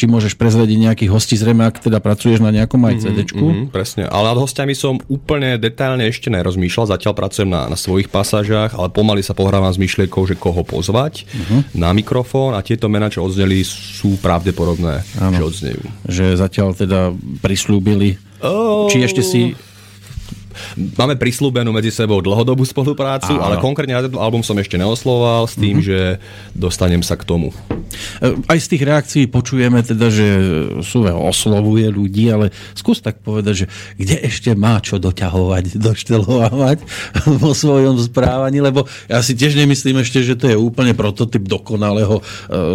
[0.00, 3.28] či môžeš prezradiť nejakých hostí, zrejme ak teda pracuješ na nejakom aj CD.
[3.28, 7.76] Mm-hmm, mm-hmm, presne, ale nad hostiami som úplne detailne ešte nerozmýšľal, zatiaľ pracujem na, na
[7.76, 11.76] svojich pasážach, ale pomaly sa pohrávam s myšlienkou, že koho pozvať mm-hmm.
[11.76, 15.36] na mikrofón a tieto mená, čo odzneli, sú pravdepodobné, ano.
[15.36, 15.82] že odznejú.
[16.08, 17.12] Že zatiaľ teda
[17.44, 18.88] prislúbili Oh.
[18.88, 19.52] Či ešte si
[20.98, 23.42] Máme prislúbenú medzi sebou dlhodobú spoluprácu, Áno.
[23.42, 25.88] ale konkrétne na tento album som ešte neoslovoval s tým, mm-hmm.
[25.88, 25.98] že
[26.52, 27.54] dostanem sa k tomu.
[28.22, 30.26] Aj z tých reakcií počujeme teda, že
[30.86, 33.66] Suve oslovuje ľudí, ale skús tak povedať, že
[33.98, 36.78] kde ešte má čo doťahovať, doštelovať
[37.40, 42.20] vo svojom správaní, lebo ja si tiež nemyslím ešte, že to je úplne prototyp dokonalého
[42.20, 42.22] e,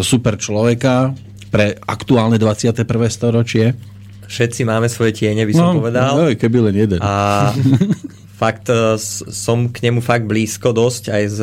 [0.03, 1.15] super človeka
[1.49, 2.83] pre aktuálne 21.
[3.07, 3.94] storočie
[4.27, 6.13] všetci máme svoje tiene, by som no, povedal.
[6.17, 6.99] No, keby len jeden.
[7.01, 7.49] A
[8.41, 8.99] fakt e,
[9.31, 11.39] som k nemu fakt blízko dosť aj z,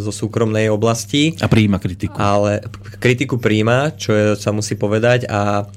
[0.00, 1.36] zo súkromnej oblasti.
[1.38, 2.16] A príjima kritiku.
[2.16, 2.64] Ale
[2.98, 5.68] kritiku príjima, čo je, sa musí povedať a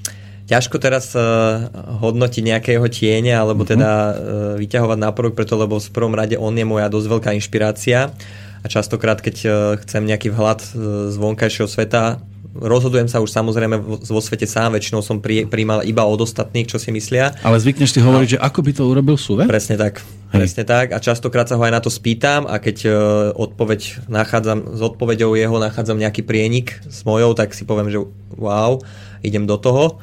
[0.45, 1.65] ťažko teraz uh,
[2.05, 3.73] hodnotiť nejakého tieňa alebo uh-huh.
[3.73, 4.13] teda uh,
[4.62, 8.13] vyťahovať na prvok preto, lebo v prvom rade on je moja dosť veľká inšpirácia
[8.62, 10.69] a častokrát, keď uh, chcem nejaký vhľad uh,
[11.10, 12.21] z vonkajšieho sveta
[12.55, 16.79] rozhodujem sa už samozrejme vo, svete sám, väčšinou som pri, príjmal iba od ostatných, čo
[16.79, 17.35] si myslia.
[17.43, 18.33] Ale zvykneš si hovoriť, no.
[18.35, 19.43] že ako by to urobil Suve?
[19.43, 19.99] Presne tak.
[20.31, 20.39] Hej.
[20.47, 20.95] Presne tak.
[20.95, 22.93] A častokrát sa ho aj na to spýtam a keď uh,
[23.35, 27.99] odpoveď nachádzam, s odpoveďou jeho nachádzam nejaký prienik s mojou, tak si poviem, že
[28.39, 28.79] wow,
[29.19, 29.99] idem do toho.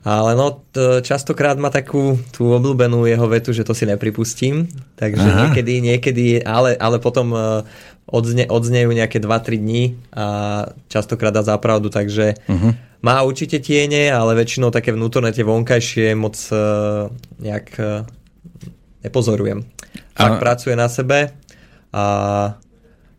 [0.00, 0.64] Ale no,
[1.04, 4.64] častokrát má takú tú obľúbenú jeho vetu, že to si nepripustím.
[4.96, 5.38] Takže Aha.
[5.52, 7.60] niekedy, niekedy, ale, ale potom uh,
[8.10, 9.82] odzne, odznejú nejaké 2-3 dní
[10.14, 10.26] a
[10.90, 12.74] častokrát dá zapravdu, takže uh-huh.
[13.00, 18.06] má určite tiene, ale väčšinou také vnútorné, tie vonkajšie moc uh, nejak uh,
[19.06, 19.64] nepozorujem.
[20.14, 20.40] Tak a...
[20.42, 21.32] pracuje na sebe
[21.94, 22.06] a,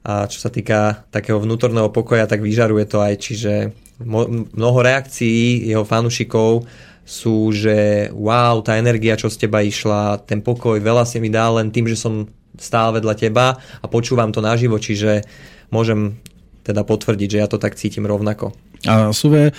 [0.03, 3.53] a čo sa týka takého vnútorného pokoja, tak vyžaruje to aj, čiže
[4.01, 6.65] mnoho reakcií jeho fanúšikov
[7.01, 11.59] sú, že wow, tá energia, čo z teba išla, ten pokoj, veľa si mi dal
[11.59, 15.23] len tým, že som stál vedľa teba a počúvam to naživo, čiže
[15.71, 16.19] môžem
[16.61, 18.53] teda potvrdiť, že ja to tak cítim rovnako.
[18.85, 19.53] A Suve, e,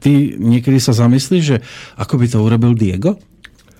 [0.00, 1.56] ty niekedy sa zamyslíš, že
[1.96, 3.16] ako by to urobil Diego?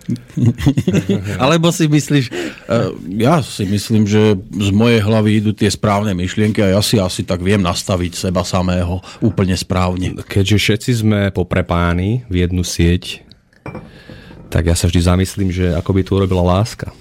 [1.42, 2.28] Alebo si myslíš,
[2.68, 7.00] uh, ja si myslím, že z mojej hlavy idú tie správne myšlienky a ja si
[7.00, 10.20] asi tak viem nastaviť seba samého úplne správne.
[10.28, 13.24] Keďže všetci sme poprepájani v jednu sieť,
[14.52, 16.92] tak ja sa vždy zamyslím, že ako by tu urobila láska.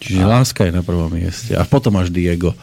[0.00, 0.40] Čiže a...
[0.40, 1.52] láska je na prvom mieste.
[1.54, 2.56] A potom až Diego.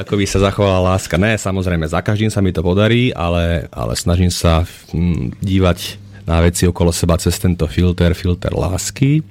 [0.00, 1.18] ako by sa zachovala láska.
[1.18, 5.98] Ne, samozrejme, za každým sa mi to podarí, ale, ale snažím sa hm, dívať
[6.28, 9.24] na veci okolo seba cez tento filter, filter lásky.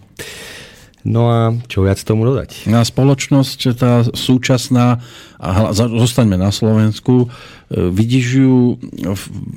[1.08, 1.40] No a
[1.72, 2.68] čo viac tomu dodať?
[2.68, 5.00] Na spoločnosť tá súčasná,
[5.40, 7.32] a zostaňme na Slovensku,
[7.72, 8.56] e, vidíš ju,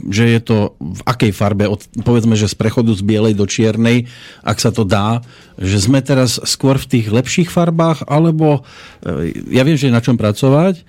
[0.07, 4.07] že je to v akej farbe, od, povedzme, že z prechodu z bielej do čiernej,
[4.46, 5.26] ak sa to dá,
[5.59, 8.62] že sme teraz skôr v tých lepších farbách, alebo
[9.02, 10.87] e, ja viem, že je na čom pracovať,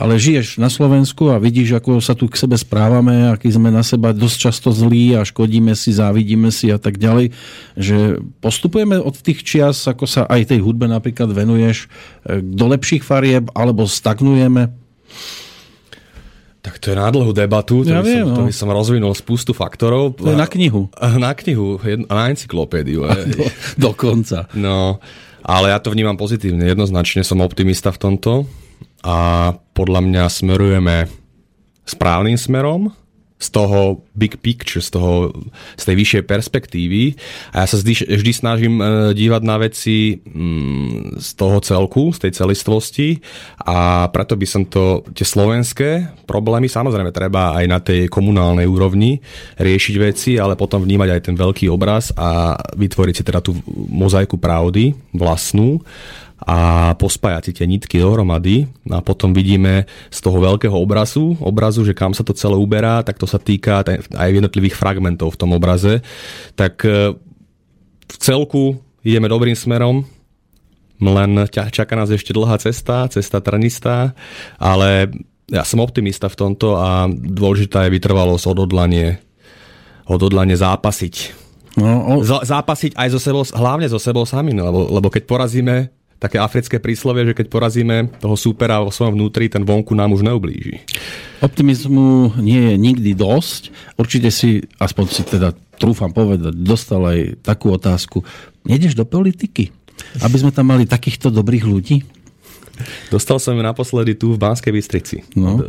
[0.00, 3.84] ale žiješ na Slovensku a vidíš, ako sa tu k sebe správame, aký sme na
[3.84, 7.36] seba dosť často zlí a škodíme si, závidíme si a tak ďalej,
[7.76, 11.84] že postupujeme od tých čias, ako sa aj tej hudbe napríklad venuješ,
[12.24, 14.72] e, do lepších farieb, alebo stagnujeme?
[16.64, 18.48] Tak to je na dlhú debatu, to, ja by viem, som, to no.
[18.48, 20.16] by som rozvinul spustu faktorov.
[20.16, 20.88] To je na knihu.
[20.96, 21.76] Na knihu,
[22.08, 23.04] na encyklopédiu.
[23.36, 23.44] Do,
[23.92, 24.48] dokonca.
[24.56, 24.96] No,
[25.44, 28.32] ale ja to vnímam pozitívne, jednoznačne som optimista v tomto
[29.04, 31.08] a podľa mňa smerujeme
[31.88, 32.92] správnym smerom
[33.40, 35.32] z toho big picture, z, toho,
[35.80, 37.16] z tej vyššej perspektívy.
[37.56, 42.28] A ja sa vždy, vždy snažím e, dívať na veci mm, z toho celku, z
[42.28, 43.16] tej celistvosti.
[43.64, 49.24] A preto by som to, tie slovenské problémy, samozrejme treba aj na tej komunálnej úrovni
[49.56, 53.56] riešiť veci, ale potom vnímať aj ten veľký obraz a vytvoriť si teda tú
[53.88, 55.80] mozaiku pravdy vlastnú
[56.40, 61.92] a pospájať si tie nitky dohromady a potom vidíme z toho veľkého obrazu, obrazu, že
[61.92, 63.84] kam sa to celé uberá, tak to sa týka
[64.16, 66.00] aj jednotlivých fragmentov v tom obraze.
[66.56, 67.12] Tak e,
[68.08, 70.08] v celku ideme dobrým smerom,
[71.00, 74.16] len čaká nás ešte dlhá cesta, cesta trnistá,
[74.60, 75.12] ale
[75.48, 79.18] ja som optimista v tomto a dôležitá je vytrvalosť, odhodlanie,
[80.08, 81.14] odhodlanie zápasiť.
[81.80, 82.24] No, o...
[82.24, 87.24] Zápasiť aj so sebou, hlavne so sebou samým, lebo, lebo keď porazíme také africké príslovie,
[87.24, 90.84] že keď porazíme toho súpera vo svojom vnútri, ten vonku nám už neublíži.
[91.40, 93.72] Optimizmu nie je nikdy dosť.
[93.96, 98.20] Určite si, aspoň si teda trúfam povedať, dostal aj takú otázku.
[98.68, 99.72] Nedeš do politiky?
[100.20, 102.04] Aby sme tam mali takýchto dobrých ľudí?
[103.08, 105.16] Dostal som ju naposledy tu v Banskej Bystrici.
[105.36, 105.60] No.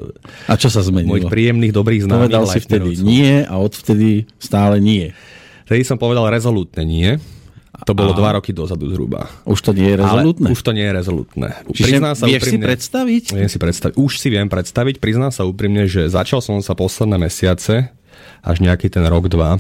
[0.48, 1.16] A čo sa zmenilo?
[1.16, 2.32] Mojich príjemných, dobrých známych.
[2.32, 5.12] Povedal si vtedy nie a odvtedy stále nie.
[5.68, 7.20] Vtedy som povedal rezolútne nie
[7.82, 8.18] to bolo a...
[8.18, 9.26] dva roky dozadu zhruba.
[9.46, 10.48] Už to nie je rezolutné?
[10.50, 11.48] Ale už to nie je rezolutné.
[11.74, 13.24] Čiže sa vieš úprimne, si predstaviť?
[13.34, 13.94] Viem si predstaviť.
[13.98, 14.96] Už si viem predstaviť.
[15.02, 17.90] Priznám sa úprimne, že začal som sa posledné mesiace,
[18.42, 19.58] až nejaký ten rok, dva,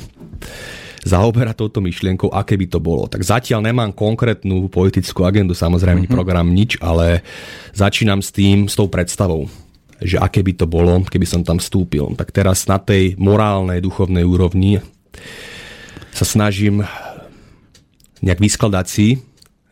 [1.02, 3.10] zaoberať touto myšlienkou, aké by to bolo.
[3.10, 6.14] Tak zatiaľ nemám konkrétnu politickú agendu, samozrejme mm-hmm.
[6.14, 7.26] program, nič, ale
[7.74, 9.50] začínam s tým, s tou predstavou
[10.02, 12.18] že aké by to bolo, keby som tam vstúpil.
[12.18, 14.82] Tak teraz na tej morálnej, duchovnej úrovni
[16.10, 16.82] sa snažím
[18.22, 19.08] nejak vyskladať si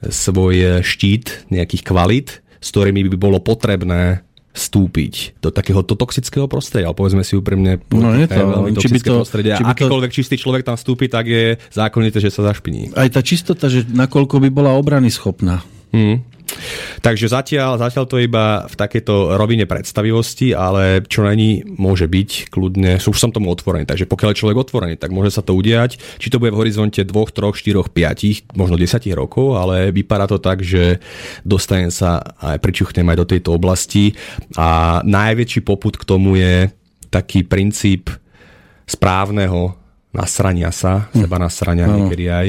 [0.05, 2.27] svoj štít nejakých kvalit,
[2.59, 6.91] s ktorými by bolo potrebné vstúpiť do takéhoto toxického prostredia.
[6.91, 9.55] Povedzme si úprimne, no, je to, veľmi či by to, prostredia.
[9.55, 10.15] Či by Akýkoľvek to...
[10.19, 12.91] čistý človek tam vstúpi, tak je zákonité, že sa zašpiní.
[12.97, 15.61] Aj tá čistota, že nakoľko by bola obrany schopná.
[15.89, 16.21] Hmm.
[16.99, 22.99] Takže zatiaľ, zatiaľ to iba v takejto rovine predstavivosti, ale čo není, môže byť kľudne,
[22.99, 23.85] už som tomu otvorený.
[23.87, 26.01] Takže pokiaľ je človek otvorený, tak môže sa to udiať.
[26.19, 30.41] Či to bude v horizonte 2, 3, 4, 5, možno 10 rokov, ale vypadá to
[30.41, 30.99] tak, že
[31.45, 34.17] dostanem sa aj pričuchnem aj do tejto oblasti
[34.57, 36.67] a najväčší poput k tomu je
[37.13, 38.09] taký princíp
[38.89, 39.77] správneho
[40.09, 42.05] nasrania sa, seba nasrania Áno.
[42.05, 42.47] niekedy aj.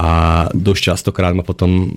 [0.00, 0.10] A
[0.56, 1.92] dosť častokrát ma potom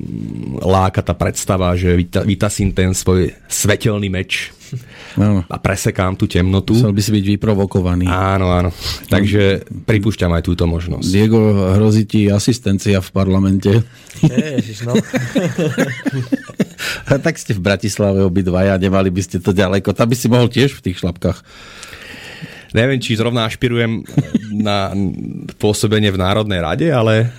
[0.60, 4.52] láka tá predstava, že vyta- vytasím ten svoj svetelný meč
[5.16, 5.48] Áno.
[5.48, 6.76] a presekám tú temnotu.
[6.76, 8.04] Musel by si byť vyprovokovaný.
[8.12, 8.76] Áno, áno.
[9.08, 11.08] Takže pripúšťam aj túto možnosť.
[11.08, 11.40] Diego,
[11.80, 13.72] hrozí ti asistencia v parlamente.
[14.20, 15.00] Ježiš, no.
[17.08, 19.96] Tak ste v Bratislave obidvaja, nemali by ste to ďaleko.
[19.96, 21.40] Tam by si mohol tiež v tých šlapkách.
[22.74, 24.02] Neviem, či zrovna ašpirujem
[24.52, 24.92] na
[25.62, 27.30] pôsobenie v Národnej rade, ale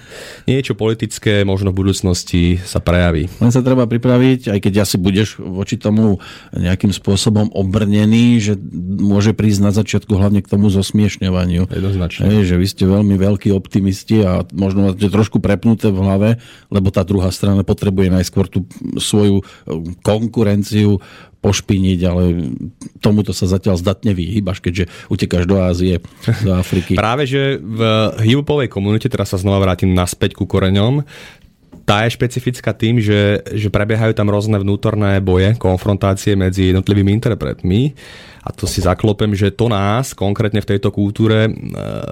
[0.45, 3.31] niečo politické možno v budúcnosti sa prejaví.
[3.41, 6.19] Len sa treba pripraviť, aj keď asi budeš voči tomu
[6.55, 8.55] nejakým spôsobom obrnený, že
[8.99, 11.69] môže prísť na začiatku hlavne k tomu zosmiešňovaniu.
[11.69, 12.29] Jednoznačne.
[12.29, 16.29] Hej, že vy ste veľmi veľkí optimisti a možno máte trošku prepnuté v hlave,
[16.69, 18.67] lebo tá druhá strana potrebuje najskôr tú
[18.99, 19.47] svoju eh,
[20.01, 21.01] konkurenciu
[21.45, 22.23] pošpiniť, ale
[23.05, 26.01] tomuto sa zatiaľ zdatne vyhýbaš, keďže utekáš do Ázie,
[26.41, 26.97] do Afriky.
[27.05, 27.81] Práve, že v
[28.25, 31.01] hip-hopovej komunite, teraz sa znova vrátim naspäť ku koreňom,
[31.85, 37.93] tá je špecifická tým, že, že prebiehajú tam rôzne vnútorné boje, konfrontácie medzi jednotlivými interpretmi
[38.45, 41.51] a to si zaklopem, že to nás konkrétne v tejto kultúre e,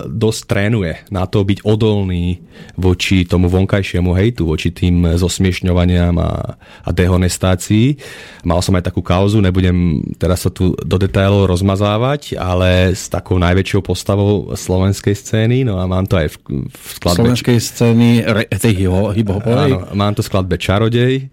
[0.08, 2.40] dosť trénuje na to byť odolný
[2.80, 8.00] voči tomu vonkajšiemu hejtu, voči tým zosmiešňovaniam a, a dehonestácii.
[8.48, 13.36] Mal som aj takú kauzu, nebudem teraz sa tu do detailov rozmazávať, ale s takou
[13.36, 17.28] najväčšou postavou slovenskej scény, no a mám to aj v, v skladbe...
[17.28, 19.72] Slovenskej scény, re, tej hip-hopovej.
[19.76, 21.28] Áno, mám to v skladbe Čarodej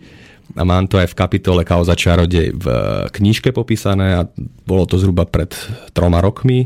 [0.57, 2.65] a mám to aj v kapitole Kauza Čarodej v
[3.13, 4.25] knížke popísané a
[4.65, 5.53] bolo to zhruba pred
[5.93, 6.65] troma rokmi.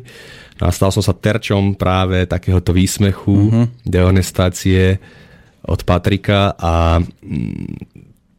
[0.62, 3.66] No a stal som sa terčom práve takéhoto výsmechu, uh-huh.
[3.84, 5.02] dehonestácie
[5.64, 7.93] od Patrika a mm,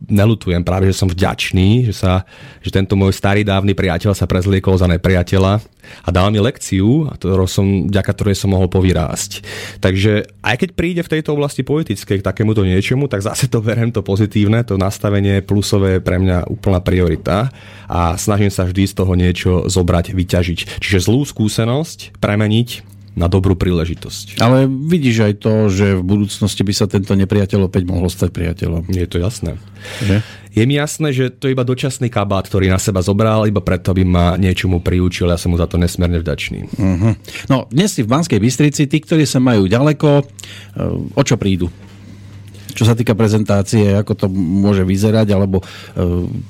[0.08, 2.28] nelutujem práve, že som vďačný, že, sa,
[2.60, 5.62] že tento môj starý dávny priateľ sa prezliekol za nepriateľa
[6.04, 9.44] a dal mi lekciu, a ktorou som, vďaka ktorej som mohol povyrásť.
[9.84, 13.92] Takže aj keď príde v tejto oblasti politickej k takémuto niečomu, tak zase to berem
[13.92, 17.52] to pozitívne, to nastavenie plusové je pre mňa úplná priorita
[17.84, 20.58] a snažím sa vždy z toho niečo zobrať, vyťažiť.
[20.80, 24.42] Čiže zlú skúsenosť premeniť na dobrú príležitosť.
[24.42, 28.90] Ale vidíš aj to, že v budúcnosti by sa tento nepriateľ opäť mohol stať priateľom.
[28.90, 29.54] Je to jasné.
[30.02, 30.16] Že?
[30.54, 33.90] Je mi jasné, že to je iba dočasný kabát, ktorý na seba zobral, iba preto,
[33.90, 35.30] aby ma niečomu priučil.
[35.30, 36.78] Ja som mu za to nesmierne vďačný.
[36.78, 37.14] Uh-huh.
[37.50, 40.24] No, dnes si v Banskej Bystrici, tí, ktorí sa majú ďaleko, e,
[41.14, 41.70] o čo prídu?
[42.74, 45.64] Čo sa týka prezentácie, ako to môže vyzerať, alebo e,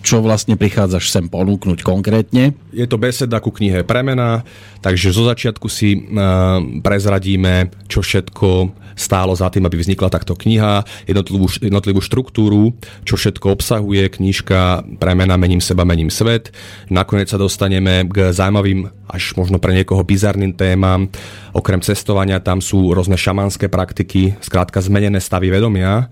[0.00, 2.56] čo vlastne prichádzaš sem ponúknuť konkrétne?
[2.72, 4.42] Je to beseda ku knihe Premena,
[4.80, 10.86] takže zo začiatku si uh, prezradíme, čo všetko stálo za tým, aby vznikla takto kniha,
[11.06, 16.54] jednotlivú, jednotlivú štruktúru, čo všetko obsahuje knižka Premena, mením seba, mením svet.
[16.88, 21.08] Nakoniec sa dostaneme k zaujímavým, až možno pre niekoho bizarným témam.
[21.52, 26.08] Okrem cestovania tam sú rôzne šamanské praktiky, skrátka zmenené stavy vedomia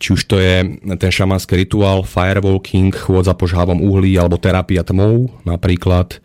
[0.00, 5.28] či už to je ten šamanský rituál, firewalking, chôd za požhávom uhlí alebo terapia tmou
[5.44, 6.24] napríklad.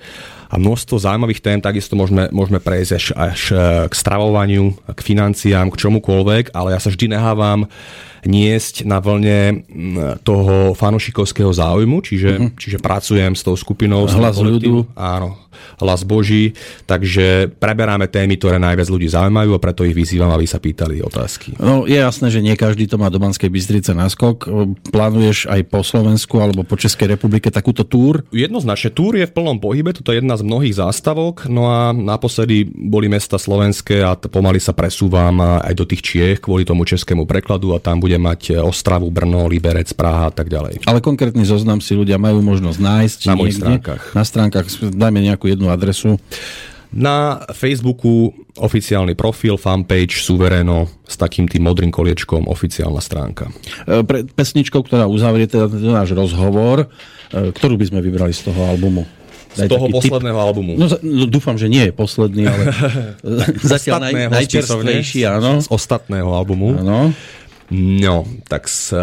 [0.55, 3.41] A množstvo zaujímavých tém takisto môžeme, môžeme prejsť až, až
[3.91, 7.67] k stravovaniu, k financiám, k čomukoľvek, ale ja sa vždy nehávam
[8.25, 9.67] niesť na vlne
[10.25, 12.49] toho fanušikovského záujmu, čiže, uh-huh.
[12.57, 14.09] čiže pracujem s tou skupinou.
[14.09, 14.89] Hlas ľudu.
[14.97, 15.37] Áno,
[15.77, 16.57] hlas Boží,
[16.89, 21.53] takže preberáme témy, ktoré najviac ľudí zaujímajú a preto ich vyzývam, aby sa pýtali otázky.
[21.61, 24.49] No je jasné, že nie každý to má do Banskej Bystrice naskok.
[24.89, 28.25] Plánuješ aj po Slovensku alebo po Českej republike takúto túr?
[28.33, 32.69] Jednoznačne, túr je v plnom pohybe, toto je jedna z mnohých zástavok, no a naposledy
[32.69, 37.73] boli mesta slovenské a pomaly sa presúvam aj do tých Čiech kvôli tomu českému prekladu
[37.73, 40.85] a tam bude mať Ostravu, Brno, Liberec, Praha a tak ďalej.
[40.85, 43.19] Ale konkrétny zoznam si ľudia majú možnosť nájsť.
[43.25, 44.01] Na mojich stránkach.
[44.13, 46.21] Na stránkach, dajme nejakú jednu adresu.
[46.95, 53.51] Na Facebooku oficiálny profil, fanpage Suvereno s takým tým modrým koliečkom oficiálna stránka.
[53.83, 56.87] Pre pesničkou, ktorá uzavrie teda náš rozhovor,
[57.35, 59.03] ktorú by sme vybrali z toho albumu?
[59.55, 60.45] Z toho posledného tip.
[60.51, 60.73] albumu.
[60.75, 62.63] No, no dúfam, že nie je posledný, ale
[63.73, 65.63] zatiaľ naj, najčerstvejší, áno.
[65.63, 66.75] Z ostatného albumu.
[66.75, 67.15] Áno.
[67.73, 68.93] No, tak s,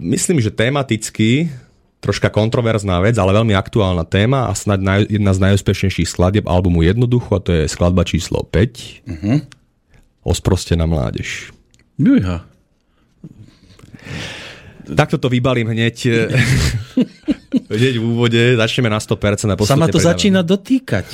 [0.00, 1.52] myslím, že tematicky
[1.98, 6.86] troška kontroverzná vec, ale veľmi aktuálna téma a snad naj, jedna z najúspešnejších skladieb albumu
[6.86, 8.54] Jednoducho a to je skladba číslo 5.
[8.54, 9.42] Uh-huh.
[10.22, 11.50] Osprostená mládež.
[11.98, 12.46] Juha.
[14.88, 15.96] Takto to vybalím hneď,
[17.68, 20.08] hneď v úvode, začneme na 100% a Sama to predávam.
[20.12, 21.06] začína dotýkať.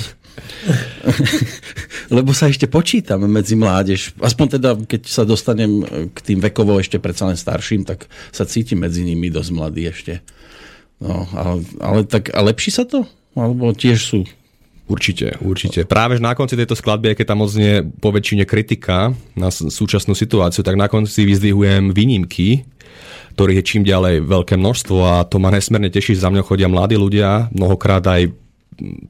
[2.15, 4.15] Lebo sa ešte počítame medzi mládež.
[4.19, 8.83] Aspoň teda, keď sa dostanem k tým vekovo ešte predsa len starším, tak sa cítim
[8.83, 10.13] medzi nimi dosť mladý ešte.
[10.99, 13.03] No, ale, ale tak a lepší sa to?
[13.35, 14.19] Alebo tiež sú
[14.85, 15.81] Určite, určite.
[15.89, 20.77] Práve na konci tejto skladby, keď tam odznie po väčšine kritika na súčasnú situáciu, tak
[20.77, 22.61] na konci vyzdvihujem výnimky,
[23.35, 26.15] ktorých je čím ďalej veľké množstvo a to ma nesmierne teší.
[26.15, 28.31] Za mňa chodia mladí ľudia, mnohokrát aj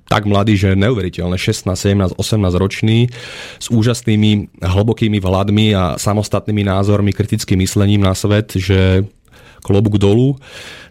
[0.06, 3.10] tak mladí, že neuveriteľné, 16, 17, 18 roční,
[3.58, 9.10] s úžasnými, hlbokými vhľadmi a samostatnými názormi, kritickým myslením na svet, že
[9.66, 10.38] klobúk dolu.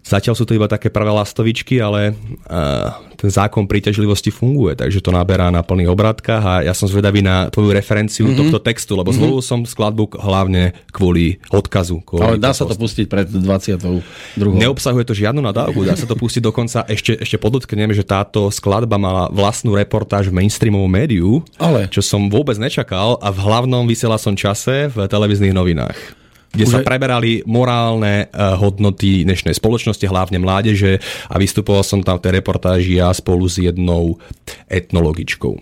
[0.02, 2.12] Zatiaľ sú to iba také prvé lastovičky, ale
[2.50, 7.24] uh, ten zákon príťažlivosti funguje, takže to naberá na plných obrátkach a ja som zvedavý
[7.24, 8.40] na tvoju referenciu mm-hmm.
[8.44, 9.16] tohto textu, lebo mm-hmm.
[9.16, 12.04] zvolil som skladbu hlavne kvôli odkazu.
[12.04, 14.04] Kvôli ale dá sa to pustiť pred 22.
[14.36, 19.00] Neobsahuje to žiadnu nadávku, dá sa to pustiť dokonca, ešte, ešte podotknem, že táto skladba
[19.00, 21.88] mala vlastnú reportáž v mainstreamovom médiu, ale.
[21.88, 26.23] čo som vôbec nečakal a v hlavnom vysiela som čase v televíznych novinách
[26.54, 32.24] kde sa preberali morálne uh, hodnoty dnešnej spoločnosti, hlavne mládeže a vystupoval som tam v
[32.24, 34.22] tej reportáži ja spolu s jednou
[34.70, 35.58] etnologičkou.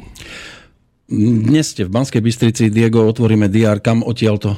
[1.13, 4.57] Dnes ste v Banskej Bystrici, Diego, otvoríme DR, kam odtiaľto?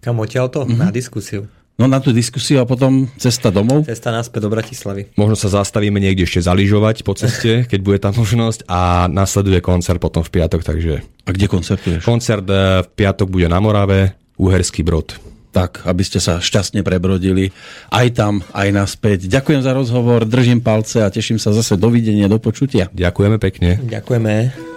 [0.00, 0.64] Kam odtiaľto?
[0.64, 0.80] Mm-hmm.
[0.80, 1.46] Na diskusiu.
[1.80, 3.88] No na tú diskusiu a potom cesta domov?
[3.88, 5.16] Cesta naspäť do Bratislavy.
[5.16, 9.96] Možno sa zastavíme niekde ešte zaližovať po ceste, keď bude tam možnosť a nasleduje koncert
[9.96, 11.00] potom v piatok, takže...
[11.24, 12.04] A kde koncertuješ?
[12.04, 15.20] Koncert eh, v piatok bude na Morave, Uherský Brod.
[15.50, 17.50] Tak, aby ste sa šťastne prebrodili
[17.90, 19.26] aj tam, aj naspäť.
[19.26, 22.86] Ďakujem za rozhovor, držím palce a teším sa zase dovidenia, do počutia.
[22.94, 23.82] Ďakujeme pekne.
[23.82, 24.69] Ďakujeme.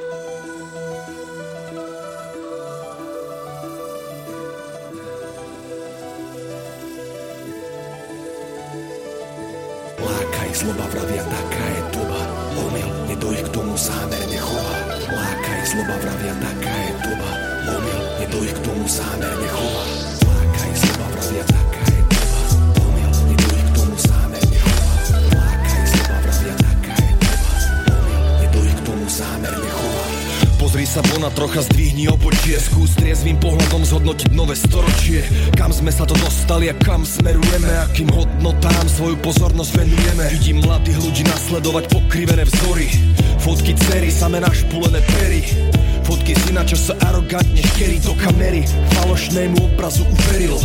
[31.44, 35.28] Trocha zdvihni obočie Skús triezvým pohľadom zhodnotiť nové storočie.
[35.60, 40.24] Kam sme sa to dostali a kam smerujeme Akým hodnotám svoju pozornosť venujeme.
[40.40, 42.88] Vidím mladých ľudí nasledovať pokrivené vzory
[43.44, 45.44] Fotky cery, samé našpulené pery
[46.04, 48.68] Fotky syna, čo sa arogantne škerí do kamery
[49.00, 50.60] Falošnému obrazu uveril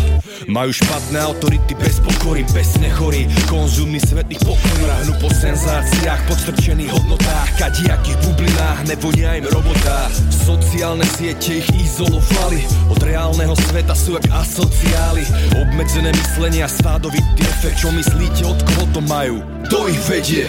[0.50, 7.48] Majú špatné autority bez pokory, bez nechorí Konzumy svetných pokorí Ráhnu po senzáciách, podstrčených hodnotách
[7.54, 15.22] Kadiakých bublinách, nevonia im robotá Sociálne siete ich izolovali Od reálneho sveta sú jak asociály
[15.54, 19.38] Obmedzené myslenie a stádovitý efekt Čo myslíte, od koho to majú?
[19.70, 20.44] Kto ich vedie?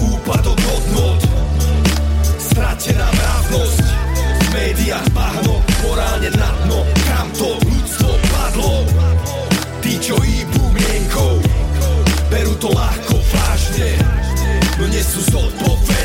[0.00, 1.13] Úpadok hodnot
[2.74, 3.86] Stratená mravnosť.
[4.18, 6.82] V médiách bahno, morálne na dno.
[7.06, 8.82] Kam to ľudstvo padlo?
[9.78, 11.38] Tí, čo hýbu mienkou
[12.26, 13.94] Berú to ľahko vážne.
[14.74, 15.22] No nesú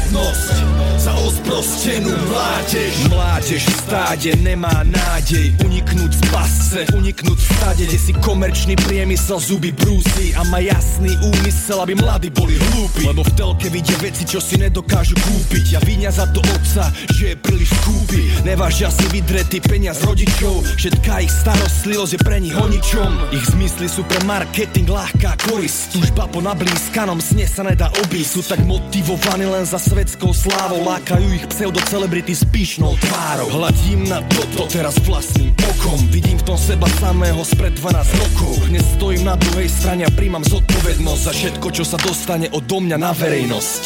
[0.10, 0.58] zodpovednosť
[1.00, 2.94] Za ozprostenú mládež.
[3.08, 9.40] Mládež v stáde nemá nádej Uniknúť z pasce, uniknúť v stade Kde si komerčný priemysel
[9.40, 13.08] zuby brúsi A má jasný úmysel, aby mladí boli hlúpi.
[13.08, 15.78] Lebo v telke vidia veci, čo si nedokážu kúpiť.
[15.78, 21.24] A vinia za to otca, že je príliš skúpi Nevážia si vydretý peniaz rodičov Všetká
[21.24, 23.32] ich starostlivosť je pre nich o ničom.
[23.32, 25.96] Ich zmysly sú pre marketing ľahká korist.
[25.96, 28.30] Tužba po nablískanom sne sa nedá obísť.
[28.30, 33.52] Sú tak motivovaní len za svetskou slávou Lákajú ich pseudocelebrity s pyšnou tvárou.
[33.52, 36.00] Hladím na toto teraz vlastným okom.
[36.08, 38.64] Vidím v tom seba samého spred 12 rokov.
[38.72, 42.96] Dnes stojím na druhej strane a príjmam zodpovednosť Za všetko, čo sa dostane odo mňa
[42.96, 43.84] na verejnosť.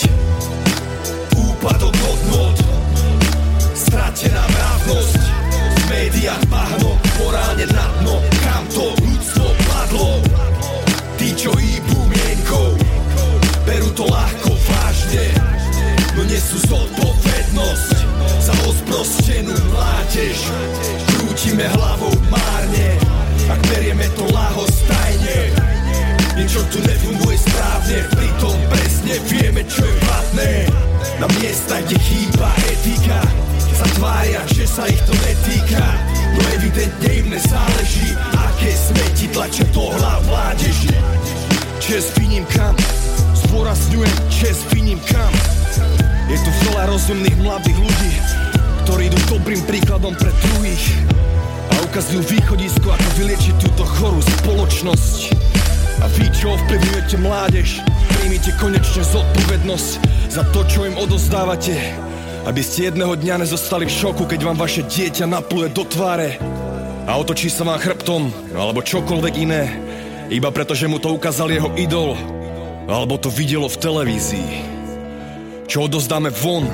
[1.34, 2.63] Úpadok hodnot
[62.74, 66.42] ste jedného dňa nezostali v šoku Keď vám vaše dieťa napluje do tváre
[67.06, 69.64] A otočí sa vám chrbtom Alebo čokoľvek iné
[70.34, 72.18] Iba preto, že mu to ukázal jeho idol
[72.90, 74.54] Alebo to videlo v televízii
[75.70, 76.66] Čo odozdáme von,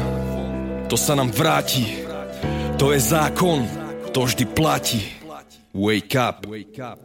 [0.90, 2.02] to sa nám vráti.
[2.82, 3.62] To je zákon,
[4.10, 5.06] to vždy platí.
[5.70, 6.50] Wake up.
[6.50, 6.98] Wake up.